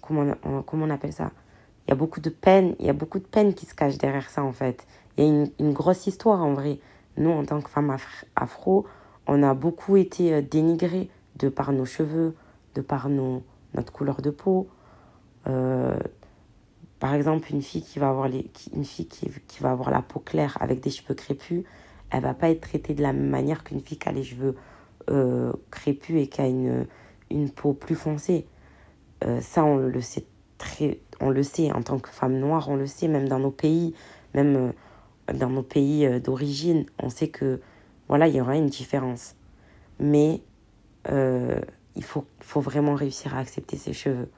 comment, 0.00 0.34
on, 0.44 0.62
comment 0.62 0.86
on 0.86 0.90
appelle 0.90 1.12
ça? 1.12 1.30
Il 1.86 1.90
y 1.90 1.92
a 1.92 1.96
beaucoup 1.96 2.20
de 2.20 2.30
peine, 2.30 2.74
il 2.80 2.86
y 2.86 2.90
a 2.90 2.92
beaucoup 2.92 3.18
de 3.18 3.24
peine 3.24 3.54
qui 3.54 3.66
se 3.66 3.74
cache 3.74 3.96
derrière 3.96 4.28
ça 4.28 4.42
en 4.42 4.52
fait. 4.52 4.86
Il 5.16 5.24
y 5.24 5.26
a 5.26 5.30
une, 5.30 5.50
une 5.60 5.72
grosse 5.72 6.06
histoire 6.06 6.42
en 6.42 6.54
vrai. 6.54 6.78
Nous, 7.16 7.30
en 7.30 7.44
tant 7.44 7.60
que 7.60 7.68
femmes 7.68 7.96
afro, 8.34 8.86
on 9.26 9.42
a 9.42 9.54
beaucoup 9.54 9.96
été 9.96 10.32
euh, 10.32 10.42
dénigrés 10.42 11.10
de 11.36 11.48
par 11.48 11.72
nos 11.72 11.84
cheveux, 11.84 12.34
de 12.74 12.80
par 12.80 13.08
nos, 13.08 13.42
notre 13.74 13.92
couleur 13.92 14.22
de 14.22 14.30
peau. 14.30 14.68
Euh, 15.46 15.98
par 17.02 17.14
exemple, 17.14 17.50
une 17.50 17.62
fille 17.62 17.82
qui 17.82 17.98
va 17.98 18.10
avoir, 18.10 18.28
les, 18.28 18.48
une 18.72 18.84
fille 18.84 19.08
qui, 19.08 19.28
qui, 19.48 19.60
va 19.60 19.72
avoir 19.72 19.90
la 19.90 20.02
peau 20.02 20.20
claire 20.20 20.56
avec 20.60 20.78
des 20.78 20.90
cheveux 20.90 21.14
crépus, 21.14 21.64
elle 22.10 22.22
va 22.22 22.32
pas 22.32 22.48
être 22.48 22.60
traitée 22.60 22.94
de 22.94 23.02
la 23.02 23.12
même 23.12 23.28
manière 23.28 23.64
qu'une 23.64 23.80
fille 23.80 23.98
qui 23.98 24.08
a 24.08 24.12
les 24.12 24.22
cheveux 24.22 24.54
euh, 25.10 25.52
crépus 25.72 26.22
et 26.22 26.28
qui 26.28 26.40
a 26.40 26.46
une, 26.46 26.86
une 27.28 27.50
peau 27.50 27.72
plus 27.72 27.96
foncée. 27.96 28.46
ça, 29.40 29.64
on 29.64 29.78
le 29.78 30.00
sait 30.00 30.26
très, 30.58 31.00
on 31.20 31.30
le 31.30 31.42
sait 31.42 31.72
en 31.72 31.82
tant 31.82 31.98
que 31.98 32.08
femme 32.08 32.38
noire, 32.38 32.68
on 32.68 32.76
le 32.76 32.86
sait 32.86 33.08
même 33.08 33.28
dans 33.28 33.40
nos 33.40 33.50
pays, 33.50 33.94
même 34.32 34.72
dans 35.32 35.50
nos 35.50 35.62
pays 35.62 36.06
euh, 36.06 36.20
d'origine, 36.20 36.86
on 36.98 37.08
sait 37.08 37.28
que 37.28 37.60
voilà, 38.08 38.28
il 38.28 38.36
y 38.36 38.40
aura 38.40 38.56
une 38.56 38.66
différence. 38.66 39.34
Mais 39.98 40.40
euh, 41.10 41.58
il 41.96 42.04
faut, 42.04 42.24
faut 42.40 42.60
vraiment 42.60 42.94
réussir 42.94 43.34
à 43.34 43.40
accepter 43.40 43.76
ses 43.76 43.92
cheveux. 43.92 44.28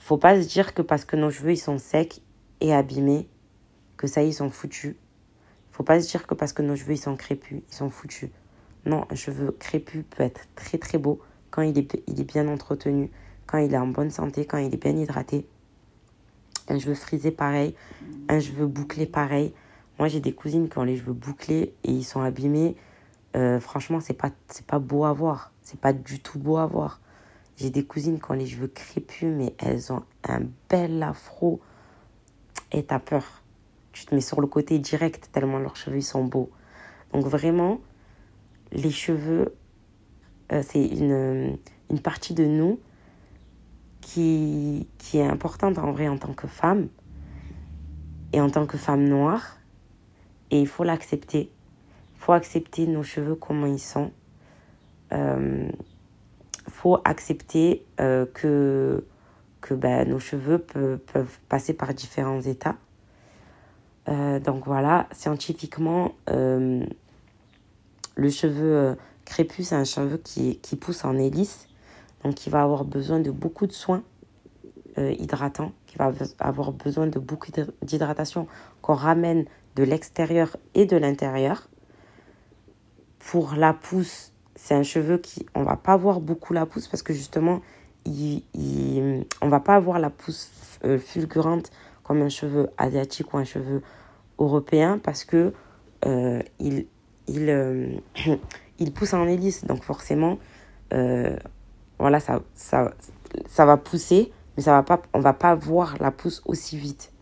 Faut 0.00 0.16
pas 0.16 0.42
se 0.42 0.48
dire 0.48 0.74
que 0.74 0.82
parce 0.82 1.04
que 1.04 1.14
nos 1.14 1.30
cheveux 1.30 1.52
ils 1.52 1.58
sont 1.58 1.78
secs 1.78 2.20
et 2.60 2.74
abîmés, 2.74 3.28
que 3.96 4.06
ça 4.06 4.22
ils 4.22 4.32
sont 4.32 4.50
foutus. 4.50 4.96
Faut 5.70 5.84
pas 5.84 6.00
se 6.00 6.08
dire 6.08 6.26
que 6.26 6.34
parce 6.34 6.52
que 6.52 6.62
nos 6.62 6.74
cheveux 6.74 6.94
ils 6.94 6.98
sont 6.98 7.16
crépus, 7.16 7.62
ils 7.68 7.74
sont 7.74 7.90
foutus. 7.90 8.30
Non, 8.86 9.04
un 9.10 9.14
cheveu 9.14 9.54
crépus 9.60 10.04
peut 10.10 10.22
être 10.22 10.48
très 10.56 10.78
très 10.78 10.98
beau 10.98 11.20
quand 11.50 11.62
il 11.62 11.78
est, 11.78 12.02
il 12.08 12.18
est 12.18 12.24
bien 12.24 12.48
entretenu, 12.48 13.10
quand 13.46 13.58
il 13.58 13.72
est 13.72 13.78
en 13.78 13.86
bonne 13.86 14.10
santé, 14.10 14.46
quand 14.46 14.56
il 14.56 14.74
est 14.74 14.82
bien 14.82 14.96
hydraté. 14.96 15.46
Un 16.68 16.78
cheveu 16.78 16.94
frisé 16.94 17.30
pareil, 17.30 17.74
un 18.28 18.40
cheveu 18.40 18.66
bouclé 18.66 19.04
pareil. 19.06 19.52
Moi 19.98 20.08
j'ai 20.08 20.20
des 20.20 20.32
cousines 20.32 20.70
qui 20.70 20.78
ont 20.78 20.84
les 20.84 20.96
cheveux 20.96 21.12
bouclés 21.12 21.74
et 21.84 21.92
ils 21.92 22.04
sont 22.04 22.22
abîmés. 22.22 22.74
Euh, 23.36 23.60
franchement, 23.60 24.00
c'est 24.00 24.14
pas, 24.14 24.30
c'est 24.48 24.66
pas 24.66 24.78
beau 24.78 25.04
à 25.04 25.12
voir. 25.12 25.52
C'est 25.62 25.78
pas 25.78 25.92
du 25.92 26.20
tout 26.20 26.38
beau 26.38 26.56
à 26.56 26.66
voir. 26.66 27.00
J'ai 27.60 27.68
des 27.68 27.84
cousines 27.84 28.18
qui 28.18 28.30
ont 28.30 28.34
les 28.34 28.46
cheveux 28.46 28.68
crépus, 28.68 29.28
mais 29.28 29.54
elles 29.58 29.92
ont 29.92 30.02
un 30.26 30.40
bel 30.70 31.02
afro. 31.02 31.60
Et 32.72 32.84
t'as 32.84 32.98
peur. 32.98 33.42
Tu 33.92 34.06
te 34.06 34.14
mets 34.14 34.22
sur 34.22 34.40
le 34.40 34.46
côté 34.46 34.78
direct 34.78 35.28
tellement 35.30 35.58
leurs 35.58 35.76
cheveux 35.76 36.00
sont 36.00 36.24
beaux. 36.24 36.50
Donc 37.12 37.26
vraiment, 37.26 37.78
les 38.72 38.90
cheveux, 38.90 39.54
euh, 40.52 40.62
c'est 40.66 40.86
une, 40.86 41.58
une 41.90 42.00
partie 42.00 42.32
de 42.32 42.46
nous 42.46 42.80
qui, 44.00 44.88
qui 44.96 45.18
est 45.18 45.26
importante 45.26 45.76
en 45.76 45.92
vrai 45.92 46.08
en 46.08 46.16
tant 46.16 46.32
que 46.32 46.46
femme 46.46 46.88
et 48.32 48.40
en 48.40 48.48
tant 48.48 48.64
que 48.64 48.78
femme 48.78 49.04
noire. 49.04 49.58
Et 50.50 50.62
il 50.62 50.66
faut 50.66 50.84
l'accepter. 50.84 51.50
Il 52.14 52.20
faut 52.20 52.32
accepter 52.32 52.86
nos 52.86 53.02
cheveux 53.02 53.34
comment 53.34 53.66
ils 53.66 53.78
sont. 53.78 54.12
Euh, 55.12 55.68
faut 56.80 56.98
accepter 57.04 57.84
euh, 58.00 58.26
que, 58.32 59.04
que 59.60 59.74
ben, 59.74 60.08
nos 60.08 60.18
cheveux 60.18 60.58
peuvent 60.58 61.38
passer 61.48 61.74
par 61.74 61.92
différents 61.94 62.40
états. 62.40 62.76
donc 64.06 64.66
voilà, 64.66 65.06
scientifiquement, 65.12 66.12
le 68.20 68.30
cheveu 68.30 68.76
euh, 68.76 68.94
crépus, 69.24 69.68
c'est 69.68 69.74
un 69.74 69.84
cheveu 69.84 70.18
qui, 70.18 70.58
qui 70.58 70.76
pousse 70.76 71.04
en 71.04 71.16
hélice. 71.16 71.68
Donc, 72.22 72.46
il 72.46 72.50
va 72.50 72.62
avoir 72.62 72.84
besoin 72.84 73.18
de 73.18 73.30
beaucoup 73.30 73.66
de 73.66 73.72
soins 73.72 74.02
euh, 74.98 75.12
hydratants, 75.12 75.72
qui 75.86 75.96
va 75.96 76.12
avoir 76.38 76.72
besoin 76.72 77.06
de 77.06 77.18
beaucoup 77.18 77.50
d'hydratation 77.82 78.46
qu'on 78.82 78.94
ramène 78.94 79.46
de 79.76 79.84
l'extérieur 79.84 80.56
et 80.74 80.84
de 80.84 80.96
l'intérieur. 80.96 81.68
Pour 83.18 83.54
la 83.54 83.72
pousse, 83.72 84.29
c'est 84.62 84.74
un 84.74 84.82
cheveu 84.82 85.16
qui, 85.16 85.46
on 85.54 85.62
va 85.62 85.76
pas 85.76 85.96
voir 85.96 86.20
beaucoup 86.20 86.52
la 86.52 86.66
pousse 86.66 86.86
parce 86.86 87.02
que 87.02 87.14
justement, 87.14 87.62
il, 88.04 88.42
il, 88.54 89.24
on 89.40 89.48
va 89.48 89.60
pas 89.60 89.74
avoir 89.74 89.98
la 89.98 90.10
pousse 90.10 90.50
euh, 90.84 90.98
fulgurante 90.98 91.70
comme 92.02 92.20
un 92.20 92.28
cheveu 92.28 92.68
asiatique 92.76 93.32
ou 93.32 93.38
un 93.38 93.44
cheveu 93.44 93.82
européen 94.38 95.00
parce 95.02 95.24
que 95.24 95.52
il, 96.58 96.86
il, 97.30 97.48
euh, 97.48 97.86
il 98.78 98.92
pousse 98.92 99.14
en 99.14 99.26
hélice. 99.26 99.64
Donc 99.64 99.82
forcément, 99.82 100.38
euh, 100.92 101.36
voilà, 101.98 102.20
ça, 102.20 102.42
ça, 102.54 102.92
ça 103.46 103.64
va 103.64 103.76
pousser, 103.76 104.32
mais 104.56 104.62
ça 104.62 104.72
va 104.72 104.82
pas, 104.82 105.00
on 105.14 105.20
va 105.20 105.32
pas 105.32 105.54
voir 105.54 105.96
la 106.00 106.10
pousse 106.10 106.42
aussi 106.44 106.76
vite. 106.76 107.12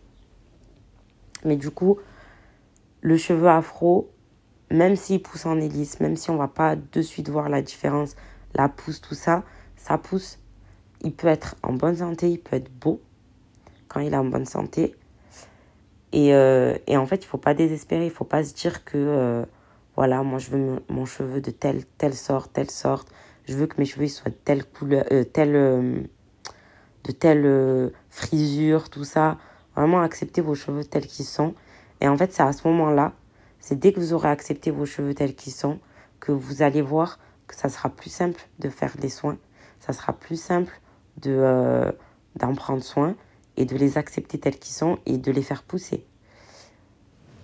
Mais 1.45 1.55
du 1.55 1.69
coup, 1.69 1.97
le 3.01 3.15
cheveu 3.15 3.47
afro, 3.47 4.09
même 4.71 4.95
s'il 4.95 5.21
pousse 5.21 5.45
en 5.45 5.57
hélice, 5.59 5.99
même 5.99 6.15
si 6.15 6.29
on 6.29 6.37
va 6.37 6.47
pas 6.47 6.75
de 6.75 7.01
suite 7.01 7.29
voir 7.29 7.49
la 7.49 7.61
différence, 7.61 8.15
la 8.55 8.69
pousse, 8.69 9.01
tout 9.01 9.15
ça, 9.15 9.43
ça 9.75 9.97
pousse. 9.97 10.39
Il 11.01 11.13
peut 11.13 11.27
être 11.27 11.55
en 11.63 11.73
bonne 11.73 11.95
santé, 11.97 12.29
il 12.29 12.39
peut 12.39 12.55
être 12.55 12.71
beau 12.79 13.01
quand 13.87 13.99
il 13.99 14.13
est 14.13 14.17
en 14.17 14.25
bonne 14.25 14.45
santé. 14.45 14.95
Et, 16.11 16.33
euh, 16.33 16.77
et 16.87 16.97
en 16.97 17.05
fait, 17.05 17.23
il 17.23 17.27
faut 17.27 17.37
pas 17.37 17.53
désespérer, 17.53 18.05
il 18.05 18.11
faut 18.11 18.25
pas 18.25 18.43
se 18.43 18.53
dire 18.53 18.83
que 18.83 19.45
voilà, 19.99 20.23
moi 20.23 20.39
je 20.39 20.49
veux 20.51 20.79
mon, 20.87 21.05
cheveu 21.05 21.41
de 21.41 21.51
telle, 21.51 21.83
telle 21.97 22.13
sorte, 22.13 22.53
telle 22.53 22.71
sorte. 22.71 23.09
Je 23.43 23.53
veux 23.53 23.67
que 23.67 23.75
mes 23.79 23.83
cheveux 23.83 24.07
soient 24.07 24.31
de 24.31 24.37
telle 24.45 24.63
couleur, 24.63 25.03
euh, 25.11 25.25
telle, 25.25 25.57
euh, 25.57 25.99
de 27.03 27.11
telle 27.11 27.45
euh, 27.45 27.89
frisure, 28.09 28.89
tout 28.89 29.03
ça. 29.03 29.37
Vraiment 29.75 29.99
accepter 29.99 30.39
vos 30.39 30.55
cheveux 30.55 30.85
tels 30.85 31.05
qu'ils 31.05 31.25
sont. 31.25 31.53
Et 31.99 32.07
en 32.07 32.15
fait, 32.15 32.31
c'est 32.31 32.43
à 32.43 32.53
ce 32.53 32.65
moment-là, 32.69 33.11
c'est 33.69 33.77
dès 33.77 33.93
que 33.93 33.99
vous 33.99 34.13
aurez 34.13 34.29
accepté 34.29 34.71
vos 34.71 34.87
cheveux 34.87 35.13
tels 35.13 35.35
qu'ils 35.35 35.53
sont, 35.53 35.77
que 36.19 36.31
vous 36.31 36.63
allez 36.63 36.81
voir 36.81 37.19
que 37.45 37.55
ça 37.55 37.69
sera 37.69 37.89
plus 37.89 38.09
simple 38.09 38.41
de 38.57 38.67
faire 38.67 38.97
des 38.97 39.09
soins. 39.09 39.37
Ça 39.79 39.93
sera 39.93 40.11
plus 40.11 40.41
simple 40.41 40.73
de 41.21 41.85
d'en 42.35 42.55
prendre 42.55 42.81
soin 42.81 43.15
et 43.57 43.65
de 43.65 43.75
les 43.77 43.99
accepter 43.99 44.39
tels 44.39 44.57
qu'ils 44.57 44.73
sont 44.73 44.97
et 45.05 45.19
de 45.19 45.31
les 45.31 45.43
faire 45.43 45.61
pousser. 45.61 46.03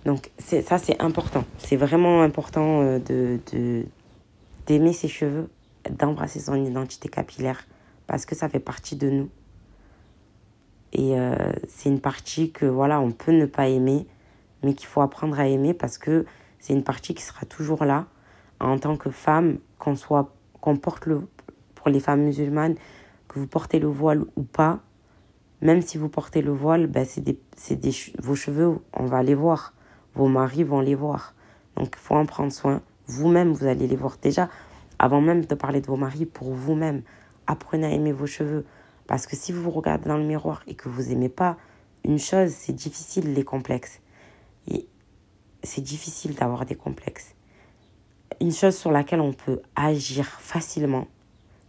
Donc 0.04 0.32
ça, 0.40 0.78
c'est 0.78 1.00
important. 1.00 1.44
C'est 1.58 1.76
vraiment 1.76 2.22
important 2.22 2.82
euh, 2.82 2.98
de 2.98 3.86
d'aimer 4.66 4.92
ses 4.94 5.06
cheveux, 5.06 5.48
d'embrasser 5.88 6.40
son 6.40 6.56
identité 6.56 7.08
capillaire, 7.08 7.68
parce 8.08 8.26
que 8.26 8.34
ça 8.34 8.48
fait 8.48 8.58
partie 8.58 8.96
de 8.96 9.10
nous. 9.10 9.30
Et 10.92 11.16
euh, 11.20 11.36
c'est 11.68 11.88
une 11.88 12.00
partie 12.00 12.50
que 12.50 12.66
voilà, 12.66 13.00
on 13.00 13.12
peut 13.12 13.30
ne 13.30 13.46
pas 13.46 13.68
aimer, 13.68 14.08
mais 14.62 14.74
qu'il 14.74 14.86
faut 14.86 15.00
apprendre 15.00 15.38
à 15.38 15.46
aimer 15.46 15.74
parce 15.74 15.98
que 15.98 16.24
c'est 16.58 16.72
une 16.72 16.84
partie 16.84 17.14
qui 17.14 17.22
sera 17.22 17.46
toujours 17.46 17.84
là 17.84 18.06
en 18.60 18.78
tant 18.78 18.96
que 18.96 19.10
femme, 19.10 19.58
qu'on 19.78 19.96
soit 19.96 20.32
qu'on 20.60 20.76
porte 20.76 21.06
le 21.06 21.22
pour 21.74 21.90
les 21.90 22.00
femmes 22.00 22.22
musulmanes, 22.22 22.74
que 23.28 23.38
vous 23.38 23.46
portez 23.46 23.78
le 23.78 23.86
voile 23.86 24.24
ou 24.36 24.42
pas, 24.42 24.80
même 25.60 25.82
si 25.82 25.98
vous 25.98 26.08
portez 26.08 26.42
le 26.42 26.52
voile, 26.52 26.86
ben 26.86 27.04
c'est 27.04 27.20
des, 27.20 27.38
des, 27.70 27.92
vos 28.18 28.34
cheveux, 28.34 28.78
on 28.92 29.04
va 29.04 29.22
les 29.22 29.34
voir 29.34 29.74
vos 30.16 30.28
maris 30.28 30.64
vont 30.64 30.80
les 30.80 30.94
voir. 30.94 31.34
Donc, 31.76 31.94
il 31.94 31.98
faut 31.98 32.14
en 32.14 32.24
prendre 32.24 32.50
soin. 32.50 32.80
Vous-même, 33.06 33.52
vous 33.52 33.66
allez 33.66 33.86
les 33.86 33.96
voir 33.96 34.16
déjà. 34.20 34.48
Avant 34.98 35.20
même 35.20 35.44
de 35.44 35.54
parler 35.54 35.80
de 35.80 35.86
vos 35.86 35.96
maris, 35.96 36.24
pour 36.24 36.54
vous-même, 36.54 37.02
apprenez 37.46 37.86
à 37.86 37.90
aimer 37.90 38.12
vos 38.12 38.26
cheveux. 38.26 38.64
Parce 39.06 39.26
que 39.26 39.36
si 39.36 39.52
vous 39.52 39.62
vous 39.62 39.70
regardez 39.70 40.08
dans 40.08 40.16
le 40.16 40.24
miroir 40.24 40.62
et 40.66 40.74
que 40.74 40.88
vous 40.88 41.02
n'aimez 41.02 41.28
pas 41.28 41.58
une 42.02 42.18
chose, 42.18 42.50
c'est 42.50 42.72
difficile 42.72 43.34
les 43.34 43.44
complexes. 43.44 44.00
C'est 45.66 45.80
difficile 45.80 46.34
d'avoir 46.34 46.64
des 46.64 46.76
complexes. 46.76 47.34
Une 48.40 48.52
chose 48.52 48.76
sur 48.76 48.92
laquelle 48.92 49.20
on 49.20 49.32
peut 49.32 49.60
agir 49.74 50.24
facilement, 50.24 51.08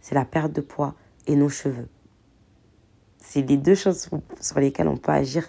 c'est 0.00 0.14
la 0.14 0.24
perte 0.24 0.52
de 0.52 0.60
poids 0.60 0.94
et 1.26 1.34
nos 1.34 1.48
cheveux. 1.48 1.88
C'est 3.18 3.42
les 3.42 3.56
deux 3.56 3.74
choses 3.74 4.08
sur 4.40 4.60
lesquelles 4.60 4.86
on 4.86 4.96
peut 4.96 5.10
agir 5.10 5.48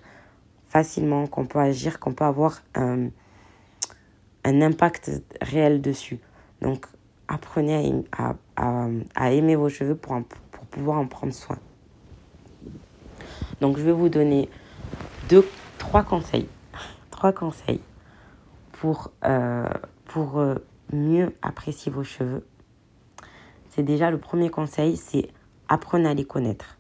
facilement, 0.68 1.28
qu'on 1.28 1.46
peut 1.46 1.60
agir, 1.60 2.00
qu'on 2.00 2.14
peut 2.14 2.26
avoir 2.26 2.64
un, 2.74 3.10
un, 4.44 4.62
impact 4.64 5.22
réel 5.42 5.80
dessus. 5.80 6.20
Donc, 6.62 6.88
apprenez 7.28 8.04
à, 8.12 8.36
à, 8.56 8.88
à, 9.16 9.32
aimer 9.32 9.56
vos 9.56 9.70
cheveux 9.70 9.96
pour, 9.96 10.20
pour 10.52 10.66
pouvoir 10.66 10.98
en 10.98 11.06
prendre 11.06 11.34
soin. 11.34 11.60
Donc, 13.62 13.78
je 13.78 13.84
vais 13.84 13.92
vous 13.92 14.10
donner 14.10 14.50
deux, 15.30 15.48
trois 15.78 16.04
conseils. 16.04 16.48
Trois 17.12 17.32
conseils 17.32 17.82
pour, 18.80 19.12
euh, 19.26 19.68
pour 20.06 20.40
euh, 20.40 20.56
mieux 20.94 21.36
apprécier 21.42 21.92
vos 21.92 22.06
cheveux. 22.06 22.46
C'est 23.68 23.84
déjà 23.84 24.10
le 24.10 24.18
premier 24.18 24.50
conseil, 24.50 24.96
c'est 24.96 25.30
apprenez 25.68 26.08
à 26.08 26.14
les 26.14 26.24
connaître. 26.24 26.78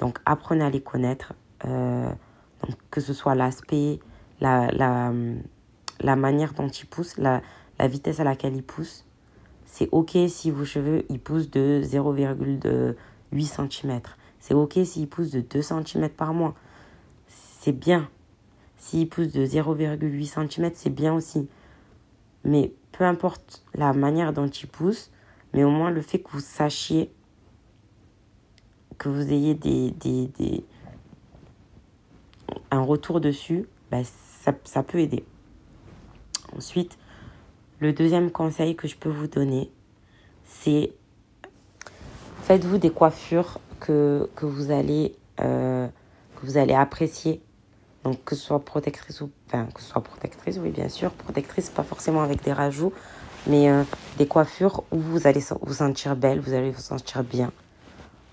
Donc, 0.00 0.18
apprenez 0.26 0.64
à 0.64 0.70
les 0.70 0.82
connaître. 0.82 1.32
Euh, 1.64 2.10
que 2.90 3.00
ce 3.00 3.12
soit 3.12 3.34
l'aspect, 3.36 4.00
la, 4.40 4.70
la, 4.72 5.12
la, 6.00 6.16
manière 6.16 6.52
dont 6.52 6.68
il 6.68 6.86
pousse, 6.86 7.16
la, 7.16 7.42
la 7.78 7.86
vitesse 7.86 8.18
à 8.18 8.24
laquelle 8.24 8.56
il 8.56 8.64
pousse. 8.64 9.04
C'est 9.66 9.88
OK 9.92 10.16
si 10.28 10.50
vos 10.50 10.64
cheveux 10.64 11.04
ils 11.10 11.20
poussent 11.20 11.50
de 11.50 11.80
0,8 11.84 13.44
cm. 13.44 14.00
C'est 14.40 14.54
OK 14.54 14.78
s'ils 14.84 15.08
poussent 15.08 15.30
de 15.30 15.40
2 15.40 15.62
cm 15.62 16.08
par 16.08 16.34
mois. 16.34 16.54
C'est 17.28 17.72
bien. 17.72 18.08
S'ils 18.84 19.08
poussent 19.08 19.32
de 19.32 19.46
0,8 19.46 20.26
cm, 20.26 20.70
c'est 20.74 20.90
bien 20.90 21.14
aussi. 21.14 21.48
Mais 22.44 22.70
peu 22.92 23.04
importe 23.04 23.64
la 23.72 23.94
manière 23.94 24.34
dont 24.34 24.46
ils 24.46 24.68
poussent, 24.68 25.10
mais 25.54 25.64
au 25.64 25.70
moins 25.70 25.90
le 25.90 26.02
fait 26.02 26.18
que 26.18 26.30
vous 26.32 26.40
sachiez 26.40 27.10
que 28.98 29.08
vous 29.08 29.32
ayez 29.32 29.54
des, 29.54 29.90
des, 29.90 30.64
un 32.70 32.82
retour 32.82 33.22
dessus, 33.22 33.66
bah, 33.90 34.02
ça, 34.64 34.82
peut 34.82 34.98
aider. 34.98 35.24
Ensuite, 36.54 36.98
le 37.80 37.94
deuxième 37.94 38.30
conseil 38.30 38.76
que 38.76 38.86
je 38.86 38.96
peux 38.96 39.08
vous 39.08 39.28
donner, 39.28 39.70
c'est 40.44 40.92
faites-vous 42.42 42.76
des 42.76 42.90
coiffures 42.90 43.60
que, 43.80 44.28
euh, 45.42 45.88
que 46.36 46.46
vous 46.46 46.58
allez 46.58 46.74
apprécier. 46.74 47.40
Donc 48.04 48.22
que 48.24 48.36
ce 48.36 48.42
soit 48.42 48.60
protectrice 48.60 49.20
ou... 49.22 49.30
Que 49.50 50.00
protectrice, 50.00 50.58
oui, 50.62 50.70
bien 50.70 50.88
sûr. 50.88 51.10
Protectrice, 51.10 51.70
pas 51.70 51.82
forcément 51.82 52.22
avec 52.22 52.44
des 52.44 52.52
rajouts, 52.52 52.92
mais 53.46 53.70
euh, 53.70 53.82
des 54.18 54.26
coiffures 54.26 54.84
où 54.92 54.98
vous 54.98 55.26
allez 55.26 55.42
vous 55.62 55.74
sentir 55.74 56.14
belle, 56.14 56.40
vous 56.40 56.52
allez 56.52 56.70
vous 56.70 56.80
sentir 56.80 57.24
bien. 57.24 57.50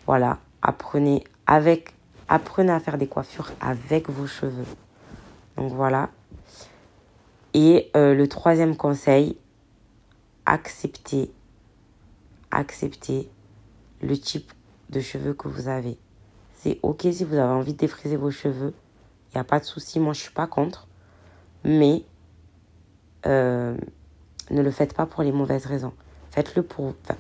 Voilà, 0.06 0.38
apprenez 0.62 1.24
avec... 1.48 1.94
Apprenez 2.28 2.72
à 2.72 2.80
faire 2.80 2.98
des 2.98 3.08
coiffures 3.08 3.52
avec 3.60 4.10
vos 4.10 4.28
cheveux. 4.28 4.66
Donc 5.58 5.74
voilà. 5.74 6.10
Et 7.54 7.92
euh, 7.98 8.14
le 8.14 8.28
troisième 8.28 8.78
conseil, 8.78 9.38
acceptez, 10.46 11.30
acceptez 12.50 13.30
le 14.02 14.18
type 14.18 14.54
de 14.90 15.02
cheveux 15.02 15.34
que 15.34 15.50
vous 15.50 15.68
avez. 15.68 15.98
C'est 16.54 16.80
ok 16.84 17.08
si 17.12 17.26
vous 17.26 17.36
avez 17.36 17.52
envie 17.52 17.74
de 17.74 17.80
défriser 17.80 18.16
vos 18.16 18.32
cheveux. 18.32 18.74
Il 19.32 19.38
n'y 19.38 19.42
a 19.42 19.46
pas 19.46 19.60
de 19.60 19.66
souci, 19.66 20.00
moi 20.00 20.14
je 20.14 20.22
suis 20.22 20.34
pas 20.34 20.48
contre. 20.48 20.88
Mais 21.64 22.04
euh, 23.26 23.78
ne 24.50 24.62
le 24.62 24.72
faites 24.72 24.94
pas 24.94 25.06
pour 25.06 25.24
les 25.24 25.32
mauvaises 25.32 25.66
raisons. 25.66 25.94
Faites-le 26.32 26.64
pour... 26.64 26.94
il 27.10 27.16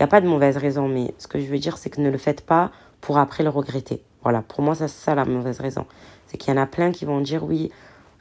n'y 0.00 0.04
a 0.04 0.06
pas 0.06 0.20
de 0.20 0.28
mauvaise 0.28 0.56
raison, 0.56 0.88
mais 0.88 1.14
ce 1.18 1.28
que 1.28 1.38
je 1.40 1.46
veux 1.46 1.58
dire, 1.58 1.76
c'est 1.76 1.90
que 1.90 2.00
ne 2.00 2.10
le 2.10 2.18
faites 2.18 2.44
pas 2.44 2.72
pour 3.00 3.18
après 3.18 3.44
le 3.44 3.50
regretter. 3.50 4.02
Voilà, 4.22 4.42
pour 4.42 4.62
moi, 4.62 4.74
c'est 4.74 4.88
ça 4.88 5.14
la 5.14 5.24
mauvaise 5.24 5.60
raison. 5.60 5.86
C'est 6.26 6.38
qu'il 6.38 6.54
y 6.54 6.58
en 6.58 6.60
a 6.62 6.66
plein 6.66 6.92
qui 6.92 7.04
vont 7.04 7.20
dire, 7.20 7.44
oui, 7.44 7.70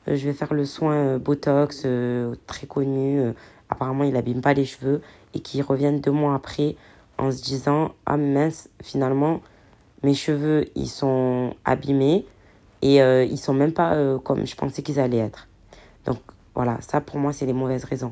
euh, 0.07 0.15
je 0.15 0.25
vais 0.25 0.33
faire 0.33 0.53
le 0.53 0.65
soin 0.65 0.93
euh, 0.93 1.19
Botox, 1.19 1.87
très 2.45 2.67
connu, 2.67 3.33
apparemment 3.69 4.03
il 4.03 4.13
n'abîme 4.13 4.41
pas 4.41 4.53
les 4.53 4.65
cheveux, 4.65 5.01
et 5.33 5.39
qui 5.39 5.61
reviennent 5.61 6.01
deux 6.01 6.11
mois 6.11 6.35
après 6.35 6.75
en 7.17 7.31
se 7.31 7.41
disant, 7.41 7.93
ah 8.05 8.17
mince, 8.17 8.69
finalement, 8.81 9.41
mes 10.03 10.13
cheveux, 10.13 10.65
ils 10.75 10.89
sont 10.89 11.55
abîmés, 11.63 12.25
et 12.83 13.01
euh, 13.01 13.23
ils 13.23 13.37
sont 13.37 13.53
même 13.53 13.71
pas 13.71 13.93
euh, 13.93 14.19
comme 14.19 14.45
je 14.45 14.57
pensais 14.57 14.83
qu'ils 14.83 14.99
allaient 14.99 15.17
être. 15.17 15.47
Donc 16.03 16.17
voilà, 16.53 16.81
ça 16.81 16.99
pour 16.99 17.17
moi, 17.17 17.31
c'est 17.31 17.45
les 17.45 17.53
mauvaises 17.53 17.85
raisons. 17.85 18.11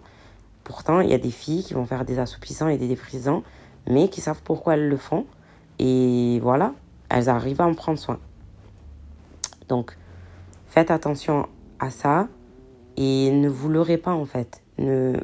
Pourtant, 0.64 1.02
il 1.02 1.10
y 1.10 1.14
a 1.14 1.18
des 1.18 1.30
filles 1.30 1.62
qui 1.62 1.74
vont 1.74 1.86
faire 1.86 2.06
des 2.06 2.20
assoupissants 2.20 2.70
et 2.70 2.78
des 2.78 2.88
défrisants, 2.88 3.44
mais 3.86 4.08
qui 4.08 4.22
savent 4.22 4.42
pourquoi 4.44 4.76
elles 4.76 4.88
le 4.88 4.96
font. 4.96 5.26
Et 5.78 6.40
voilà, 6.42 6.74
elles 7.10 7.28
arrivent 7.28 7.60
à 7.60 7.66
en 7.66 7.74
prendre 7.74 8.00
soin. 8.00 8.18
Donc, 9.68 9.98
faites 10.68 10.90
attention 10.90 11.50
à 11.80 11.90
ça 11.90 12.30
et 12.96 13.30
ne 13.30 13.50
vous 13.50 13.68
leurrez 13.68 13.98
pas 13.98 14.14
en 14.14 14.26
fait. 14.26 14.64
Ne... 14.78 15.20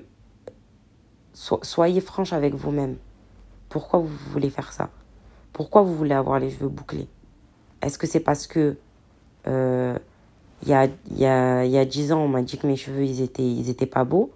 soyez 1.34 2.02
franche 2.02 2.34
avec 2.34 2.54
vous-même. 2.54 2.98
Pourquoi 3.70 4.00
vous 4.00 4.18
voulez 4.32 4.50
faire 4.50 4.74
ça? 4.74 4.90
Pourquoi 5.54 5.84
vous 5.84 5.96
voulez 5.96 6.16
avoir 6.16 6.38
les 6.40 6.50
cheveux 6.50 6.68
bouclés? 6.68 7.08
Est-ce 7.82 7.98
que 7.98 8.08
c'est 8.08 8.20
parce 8.20 8.46
que 8.46 8.76
euh, 9.48 9.98
il 10.64 10.70
y, 10.70 10.74
a, 10.74 10.88
y, 11.12 11.26
a, 11.26 11.66
y 11.66 11.78
a 11.78 11.86
10 11.86 12.12
ans, 12.12 12.22
on 12.22 12.28
m'a 12.28 12.42
dit 12.42 12.58
que 12.58 12.68
mes 12.68 12.76
cheveux, 12.76 13.04
ils 13.04 13.22
étaient, 13.22 13.46
ils 13.46 13.70
étaient 13.70 13.86
pas 13.86 14.04
beaux. 14.04 14.32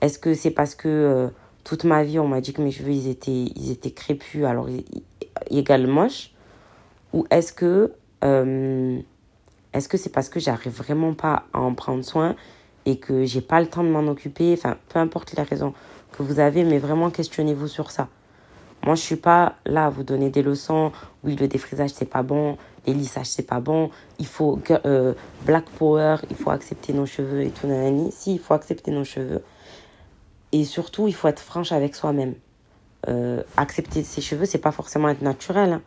Est-ce 0.00 0.18
que 0.18 0.34
c'est 0.34 0.50
parce 0.50 0.74
que 0.74 0.88
euh, 0.88 1.28
toute 1.64 1.84
ma 1.84 2.04
vie, 2.04 2.18
on 2.18 2.28
m'a 2.28 2.40
dit 2.40 2.52
que 2.52 2.62
mes 2.62 2.70
cheveux, 2.70 2.92
ils 2.92 3.08
étaient, 3.08 3.44
ils 3.56 3.70
étaient 3.70 3.90
crépus, 3.90 4.44
alors 4.44 4.68
égal 5.50 5.86
moche? 5.86 6.30
Ou 7.12 7.26
est-ce 7.30 7.52
que 7.52 7.92
euh, 8.24 8.98
est-ce 9.72 9.88
que 9.88 9.96
c'est 9.96 10.10
parce 10.10 10.28
que 10.28 10.38
j'arrive 10.38 10.72
vraiment 10.72 11.14
pas 11.14 11.44
à 11.52 11.60
en 11.60 11.74
prendre 11.74 12.04
soin 12.04 12.36
et 12.86 12.98
que 12.98 13.24
j'ai 13.24 13.40
pas 13.40 13.60
le 13.60 13.66
temps 13.66 13.82
de 13.82 13.88
m'en 13.88 14.06
occuper? 14.06 14.54
Enfin, 14.56 14.76
peu 14.88 14.98
importe 14.98 15.34
les 15.36 15.42
raisons 15.42 15.74
que 16.16 16.22
vous 16.22 16.38
avez, 16.38 16.64
mais 16.64 16.78
vraiment 16.78 17.10
questionnez-vous 17.10 17.68
sur 17.68 17.90
ça. 17.90 18.08
Moi, 18.84 18.94
je 18.94 19.00
suis 19.00 19.16
pas 19.16 19.54
là 19.64 19.86
à 19.86 19.90
vous 19.90 20.02
donner 20.02 20.30
des 20.30 20.42
leçons. 20.42 20.92
Oui, 21.24 21.36
le 21.36 21.48
défrisage, 21.48 21.90
c'est 21.90 22.04
pas 22.08 22.22
bon 22.22 22.56
les 22.86 22.94
lissages 22.94 23.26
c'est 23.26 23.46
pas 23.46 23.60
bon, 23.60 23.90
il 24.18 24.26
faut 24.26 24.58
euh, 24.84 25.14
black 25.44 25.64
power, 25.78 26.16
il 26.30 26.36
faut 26.36 26.50
accepter 26.50 26.92
nos 26.92 27.06
cheveux 27.06 27.42
et 27.42 27.50
tout 27.50 27.66
nanani. 27.66 28.12
Si, 28.12 28.34
il 28.34 28.38
faut 28.38 28.54
accepter 28.54 28.90
nos 28.90 29.04
cheveux. 29.04 29.42
Et 30.52 30.64
surtout, 30.64 31.08
il 31.08 31.14
faut 31.14 31.28
être 31.28 31.40
franche 31.40 31.72
avec 31.72 31.94
soi-même. 31.94 32.34
Euh, 33.08 33.42
accepter 33.56 34.02
ses 34.02 34.20
cheveux, 34.20 34.46
c'est 34.46 34.58
pas 34.58 34.72
forcément 34.72 35.08
être 35.08 35.22
naturel. 35.22 35.74
Hein. 35.74 35.82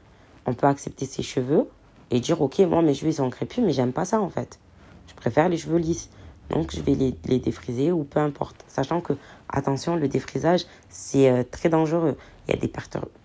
On 0.45 0.53
peut 0.53 0.67
accepter 0.67 1.05
ses 1.05 1.23
cheveux 1.23 1.67
et 2.11 2.19
dire 2.19 2.41
ok, 2.41 2.59
moi 2.59 2.81
mes 2.81 2.93
cheveux 2.93 3.11
ils 3.11 3.15
sont 3.15 3.29
crépus, 3.29 3.63
mais 3.63 3.71
j'aime 3.71 3.91
pas 3.91 4.05
ça 4.05 4.21
en 4.21 4.29
fait. 4.29 4.59
Je 5.07 5.13
préfère 5.13 5.49
les 5.49 5.57
cheveux 5.57 5.77
lisses. 5.77 6.09
Donc 6.49 6.73
je 6.73 6.81
vais 6.81 6.93
les, 6.93 7.15
les 7.25 7.39
défriser 7.39 7.91
ou 7.91 8.03
peu 8.03 8.19
importe. 8.19 8.63
Sachant 8.67 9.01
que, 9.01 9.13
attention, 9.49 9.95
le 9.97 10.07
défrisage, 10.07 10.65
c'est 10.89 11.29
euh, 11.29 11.43
très 11.49 11.69
dangereux. 11.69 12.15
Il 12.47 12.55
y 12.55 12.57
a 12.57 12.61
des 12.61 12.71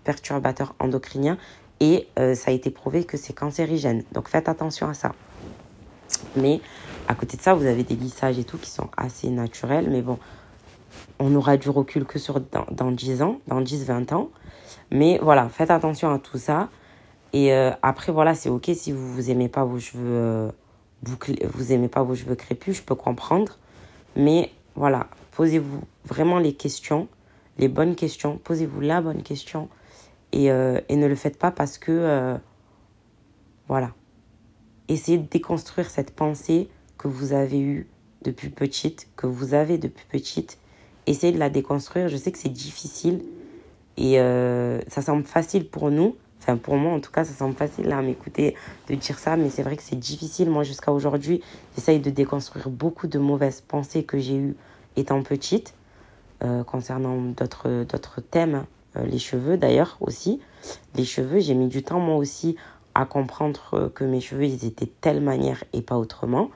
perturbateurs 0.03 0.75
endocriniens 0.79 1.37
et 1.79 2.07
euh, 2.19 2.35
ça 2.35 2.51
a 2.51 2.53
été 2.53 2.69
prouvé 2.69 3.03
que 3.03 3.17
c'est 3.17 3.33
cancérigène. 3.33 4.03
Donc 4.13 4.29
faites 4.29 4.49
attention 4.49 4.87
à 4.87 4.93
ça. 4.93 5.13
Mais 6.35 6.61
à 7.07 7.15
côté 7.15 7.37
de 7.37 7.41
ça, 7.41 7.53
vous 7.53 7.65
avez 7.65 7.83
des 7.83 7.95
lissages 7.95 8.39
et 8.39 8.43
tout 8.43 8.57
qui 8.57 8.69
sont 8.69 8.89
assez 8.97 9.29
naturels. 9.29 9.89
Mais 9.89 10.01
bon, 10.01 10.17
on 11.19 11.33
aura 11.35 11.57
du 11.57 11.69
recul 11.69 12.05
que 12.05 12.19
sur 12.19 12.39
dans, 12.39 12.65
dans 12.71 12.91
10 12.91 13.21
ans, 13.21 13.39
dans 13.47 13.61
10-20 13.61 14.13
ans. 14.13 14.29
Mais 14.91 15.19
voilà, 15.21 15.49
faites 15.49 15.71
attention 15.71 16.11
à 16.13 16.19
tout 16.19 16.37
ça. 16.37 16.69
Et 17.33 17.53
euh, 17.53 17.71
après, 17.81 18.11
voilà, 18.11 18.35
c'est 18.35 18.49
ok 18.49 18.69
si 18.75 18.91
vous 18.91 19.11
vous 19.13 19.31
aimez 19.31 19.49
pas 19.49 19.65
vos 19.65 19.79
cheveux 19.79 20.03
euh, 20.03 20.51
bouclés, 21.01 21.45
vous 21.51 21.71
aimez 21.73 21.87
pas 21.87 22.03
vos 22.03 22.15
cheveux 22.15 22.35
crépus, 22.35 22.77
je 22.77 22.83
peux 22.83 22.95
comprendre. 22.95 23.57
Mais 24.15 24.51
voilà, 24.75 25.07
posez-vous 25.31 25.81
vraiment 26.05 26.37
les 26.37 26.53
questions, 26.53 27.07
les 27.57 27.67
bonnes 27.67 27.95
questions. 27.95 28.37
Posez-vous 28.43 28.81
la 28.81 29.01
bonne 29.01 29.23
question 29.23 29.67
euh, 30.35 30.79
et, 30.89 30.95
ne 30.95 31.07
le 31.07 31.15
faites 31.15 31.37
pas 31.37 31.51
parce 31.51 31.77
que, 31.77 31.91
euh, 31.91 32.37
voilà. 33.67 33.91
Essayez 34.89 35.17
de 35.17 35.27
déconstruire 35.27 35.89
cette 35.89 36.11
pensée 36.11 36.69
que 36.97 37.07
vous 37.07 37.33
avez 37.33 37.59
eue 37.59 37.87
depuis 38.23 38.49
petite, 38.49 39.07
que 39.15 39.27
vous 39.27 39.53
avez 39.53 39.77
depuis 39.77 40.05
petite. 40.09 40.57
Essayez 41.07 41.33
de 41.33 41.39
la 41.39 41.49
déconstruire. 41.49 42.09
Je 42.09 42.17
sais 42.17 42.31
que 42.31 42.37
c'est 42.37 42.49
difficile 42.49 43.23
et 43.97 44.19
euh, 44.19 44.79
ça 44.87 45.01
semble 45.01 45.23
facile 45.23 45.69
pour 45.69 45.91
nous. 45.91 46.15
Enfin, 46.39 46.57
pour 46.57 46.75
moi, 46.75 46.91
en 46.91 46.99
tout 46.99 47.11
cas, 47.11 47.23
ça 47.23 47.33
semble 47.33 47.55
facile 47.55 47.91
à 47.91 48.01
m'écouter 48.01 48.55
de 48.89 48.95
dire 48.95 49.17
ça, 49.17 49.37
mais 49.37 49.49
c'est 49.49 49.63
vrai 49.63 49.77
que 49.77 49.83
c'est 49.83 49.97
difficile. 49.97 50.49
Moi, 50.49 50.63
jusqu'à 50.63 50.91
aujourd'hui, 50.91 51.41
j'essaye 51.75 51.99
de 51.99 52.09
déconstruire 52.09 52.69
beaucoup 52.69 53.07
de 53.07 53.17
mauvaises 53.17 53.61
pensées 53.61 54.03
que 54.03 54.17
j'ai 54.17 54.35
eues 54.35 54.55
étant 54.97 55.23
petite 55.23 55.73
concernant 56.67 57.17
d'autres 57.21 58.19
thèmes 58.19 58.55
euh, 58.55 58.61
les 58.95 59.19
cheveux 59.19 59.57
d'ailleurs 59.57 59.97
aussi. 60.01 60.39
Les 60.95 61.05
cheveux, 61.05 61.39
j'ai 61.39 61.55
mis 61.55 61.67
du 61.67 61.83
temps 61.83 61.99
moi 61.99 62.15
aussi 62.15 62.55
à 62.95 63.05
comprendre 63.05 63.69
euh, 63.73 63.89
que 63.89 64.03
mes 64.03 64.21
cheveux, 64.21 64.45
ils 64.45 64.65
étaient 64.65 64.91
telle 65.01 65.21
manière 65.21 65.63
et 65.73 65.81
pas 65.81 65.97
autrement. 65.97 66.51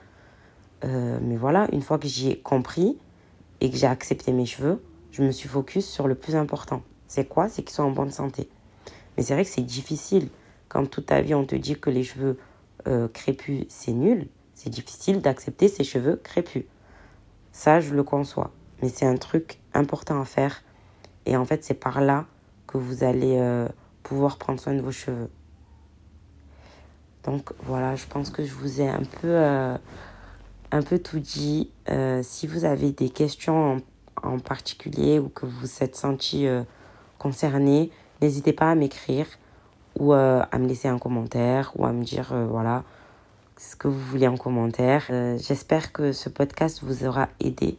Euh, 0.83 1.17
mais 1.21 1.35
voilà, 1.35 1.67
une 1.71 1.81
fois 1.81 1.97
que 1.97 2.07
j'ai 2.07 2.39
compris 2.39 2.97
et 3.61 3.71
que 3.71 3.77
j'ai 3.77 3.87
accepté 3.87 4.31
mes 4.31 4.45
cheveux, 4.45 4.83
je 5.11 5.23
me 5.23 5.31
suis 5.31 5.49
focus 5.49 5.87
sur 5.87 6.07
le 6.07 6.15
plus 6.15 6.35
important. 6.35 6.83
C'est 7.07 7.25
quoi? 7.25 7.49
C'est 7.49 7.63
qu'ils 7.63 7.73
soient 7.73 7.85
en 7.85 7.91
bonne 7.91 8.11
santé. 8.11 8.49
Mais 9.15 9.23
c'est 9.23 9.33
vrai 9.33 9.43
que 9.43 9.49
c'est 9.49 9.61
difficile. 9.61 10.29
Quand 10.67 10.85
toute 10.85 11.07
ta 11.07 11.21
vie, 11.21 11.33
on 11.33 11.45
te 11.45 11.55
dit 11.55 11.75
que 11.75 11.89
les 11.89 12.03
cheveux 12.03 12.37
crépus, 13.13 13.65
c'est 13.67 13.91
nul, 13.91 14.29
c'est 14.53 14.69
difficile 14.69 15.19
d'accepter 15.21 15.67
ces 15.67 15.83
cheveux 15.83 16.15
crépus. 16.23 16.63
Ça, 17.51 17.81
je 17.81 17.93
le 17.93 18.03
conçois. 18.03 18.51
Mais 18.81 18.87
c'est 18.87 19.05
un 19.05 19.17
truc 19.17 19.59
important 19.73 20.21
à 20.21 20.25
faire 20.25 20.63
et 21.27 21.35
en 21.35 21.45
fait, 21.45 21.63
c'est 21.63 21.73
par 21.73 21.99
là 22.01 22.25
que 22.67 22.77
vous 22.77 23.03
allez 23.03 23.35
euh, 23.37 23.67
pouvoir 24.01 24.37
prendre 24.37 24.59
soin 24.59 24.73
de 24.73 24.81
vos 24.81 24.91
cheveux. 24.91 25.29
Donc 27.25 27.51
voilà, 27.65 27.95
je 27.97 28.05
pense 28.05 28.29
que 28.29 28.45
je 28.45 28.53
vous 28.53 28.79
ai 28.79 28.87
un 28.87 29.03
peu, 29.03 29.27
euh, 29.27 29.77
tout 31.03 31.19
dit. 31.19 31.69
Euh, 31.89 32.21
si 32.23 32.47
vous 32.47 32.63
avez 32.63 32.91
des 32.91 33.09
questions 33.09 33.81
en, 34.23 34.39
particulier 34.39 35.19
ou 35.19 35.27
que 35.27 35.45
vous 35.45 35.83
êtes 35.83 35.97
senti 35.97 36.47
concerné, 37.19 37.91
n'hésitez 38.21 38.53
pas 38.53 38.71
à 38.71 38.75
m'écrire 38.75 39.27
ou 39.99 40.13
à 40.13 40.47
me 40.57 40.67
laisser 40.67 40.87
un 40.87 40.97
commentaire 40.97 41.71
ou 41.75 41.85
à 41.85 41.91
me 41.91 42.03
dire 42.03 42.33
voilà 42.49 42.83
ce 43.57 43.75
que 43.75 43.87
vous 43.87 43.99
voulez 43.99 44.27
en 44.27 44.37
commentaire. 44.37 45.03
J'espère 45.37 45.91
que 45.91 46.13
ce 46.13 46.29
podcast 46.29 46.79
vous 46.83 47.05
aura 47.05 47.29
aidé 47.39 47.77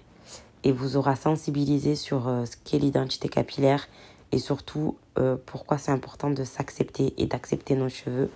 et 0.64 0.72
vous 0.72 0.96
aura 0.96 1.16
sensibilisé 1.16 1.94
sur 1.94 2.28
euh, 2.28 2.44
ce 2.44 2.56
qu'est 2.64 2.78
l'identité 2.78 3.28
capillaire 3.28 3.88
et 4.32 4.38
surtout 4.38 4.96
euh, 5.18 5.36
pourquoi 5.46 5.78
c'est 5.78 5.92
important 5.92 6.30
de 6.30 6.44
s'accepter 6.44 7.14
et 7.16 7.26
d'accepter 7.26 7.74
nos 7.76 7.88
cheveux. 7.88 8.30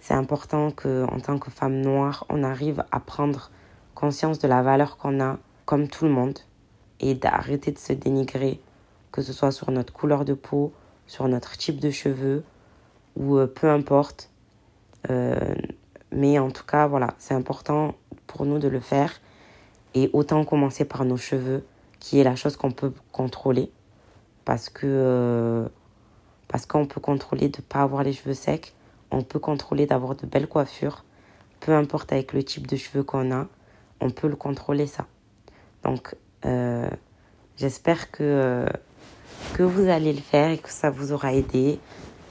C'est 0.00 0.14
important 0.14 0.70
que 0.70 1.04
en 1.04 1.20
tant 1.20 1.38
que 1.38 1.50
femme 1.50 1.80
noire, 1.80 2.24
on 2.28 2.42
arrive 2.42 2.84
à 2.90 3.00
prendre 3.00 3.50
conscience 3.94 4.38
de 4.38 4.48
la 4.48 4.62
valeur 4.62 4.96
qu'on 4.96 5.20
a 5.20 5.38
comme 5.64 5.88
tout 5.88 6.04
le 6.04 6.10
monde 6.10 6.38
et 7.00 7.14
d'arrêter 7.14 7.72
de 7.72 7.78
se 7.78 7.92
dénigrer 7.92 8.60
que 9.12 9.22
ce 9.22 9.32
soit 9.32 9.52
sur 9.52 9.70
notre 9.70 9.92
couleur 9.92 10.24
de 10.24 10.34
peau, 10.34 10.72
sur 11.06 11.28
notre 11.28 11.56
type 11.56 11.80
de 11.80 11.90
cheveux 11.90 12.44
ou 13.16 13.36
euh, 13.36 13.46
peu 13.46 13.68
importe. 13.70 14.30
mais 16.12 16.38
en 16.38 16.50
tout 16.50 16.64
cas, 16.64 16.86
voilà, 16.86 17.14
c'est 17.18 17.34
important 17.34 17.94
pour 18.26 18.44
nous 18.44 18.58
de 18.58 18.68
le 18.68 18.80
faire 18.80 19.20
et 19.94 20.10
autant 20.12 20.44
commencer 20.44 20.84
par 20.84 21.04
nos 21.04 21.16
cheveux, 21.16 21.64
qui 22.00 22.18
est 22.18 22.24
la 22.24 22.36
chose 22.36 22.56
qu'on 22.56 22.70
peut 22.70 22.92
contrôler. 23.12 23.70
Parce 24.44 24.68
que 24.68 24.86
euh, 24.86 25.68
parce 26.48 26.64
qu'on 26.66 26.86
peut 26.86 27.00
contrôler 27.00 27.48
de 27.48 27.58
ne 27.58 27.62
pas 27.62 27.82
avoir 27.82 28.02
les 28.02 28.12
cheveux 28.12 28.34
secs. 28.34 28.72
On 29.10 29.22
peut 29.22 29.38
contrôler 29.38 29.86
d'avoir 29.86 30.14
de 30.14 30.26
belles 30.26 30.48
coiffures. 30.48 31.04
peu 31.60 31.72
importe 31.72 32.12
avec 32.12 32.32
le 32.32 32.44
type 32.44 32.66
de 32.66 32.76
cheveux 32.76 33.02
qu'on 33.02 33.32
a, 33.32 33.48
on 34.00 34.10
peut 34.10 34.28
le 34.28 34.36
contrôler 34.36 34.86
ça. 34.86 35.06
Donc, 35.82 36.14
euh, 36.44 36.88
j'espère 37.56 38.12
que, 38.12 38.22
euh, 38.22 38.66
que 39.54 39.64
vous 39.64 39.88
allez 39.88 40.12
le 40.12 40.20
faire 40.20 40.50
et 40.50 40.58
que 40.58 40.70
ça 40.70 40.90
vous 40.90 41.12
aura 41.12 41.32
aidé. 41.34 41.80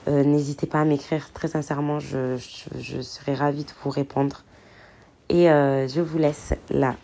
N'hésitez 0.07 0.67
pas 0.67 0.79
à 0.79 0.85
m'écrire, 0.85 1.33
très 1.33 1.49
sincèrement, 1.49 1.99
je, 1.99 2.37
je, 2.79 3.01
serai 3.01 3.33
ravie 3.33 3.65
de 3.65 3.71
vous 3.83 3.89
répondre. 3.89 4.45
Et 5.27 5.47
je 5.47 5.99
vous 5.99 6.17
laisse 6.17 6.53
là. 6.69 6.95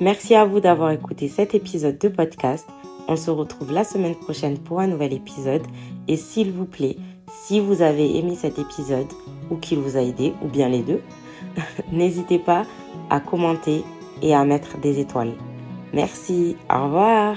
Merci 0.00 0.34
à 0.34 0.46
vous 0.46 0.60
d'avoir 0.60 0.92
écouté 0.92 1.28
cet 1.28 1.54
épisode 1.54 1.98
de 1.98 2.08
podcast. 2.08 2.66
On 3.06 3.16
se 3.16 3.30
retrouve 3.30 3.70
la 3.70 3.84
semaine 3.84 4.14
prochaine 4.14 4.56
pour 4.56 4.80
un 4.80 4.86
nouvel 4.86 5.12
épisode. 5.12 5.62
Et 6.08 6.16
s'il 6.16 6.52
vous 6.52 6.64
plaît, 6.64 6.96
si 7.28 7.60
vous 7.60 7.82
avez 7.82 8.16
aimé 8.16 8.34
cet 8.34 8.58
épisode 8.58 9.12
ou 9.50 9.56
qu'il 9.56 9.78
vous 9.78 9.98
a 9.98 10.00
aidé, 10.00 10.32
ou 10.42 10.48
bien 10.48 10.70
les 10.70 10.80
deux, 10.80 11.02
n'hésitez 11.92 12.38
pas 12.38 12.64
à 13.10 13.20
commenter 13.20 13.84
et 14.22 14.34
à 14.34 14.44
mettre 14.44 14.78
des 14.78 15.00
étoiles. 15.00 15.34
Merci, 15.92 16.56
au 16.72 16.84
revoir 16.84 17.36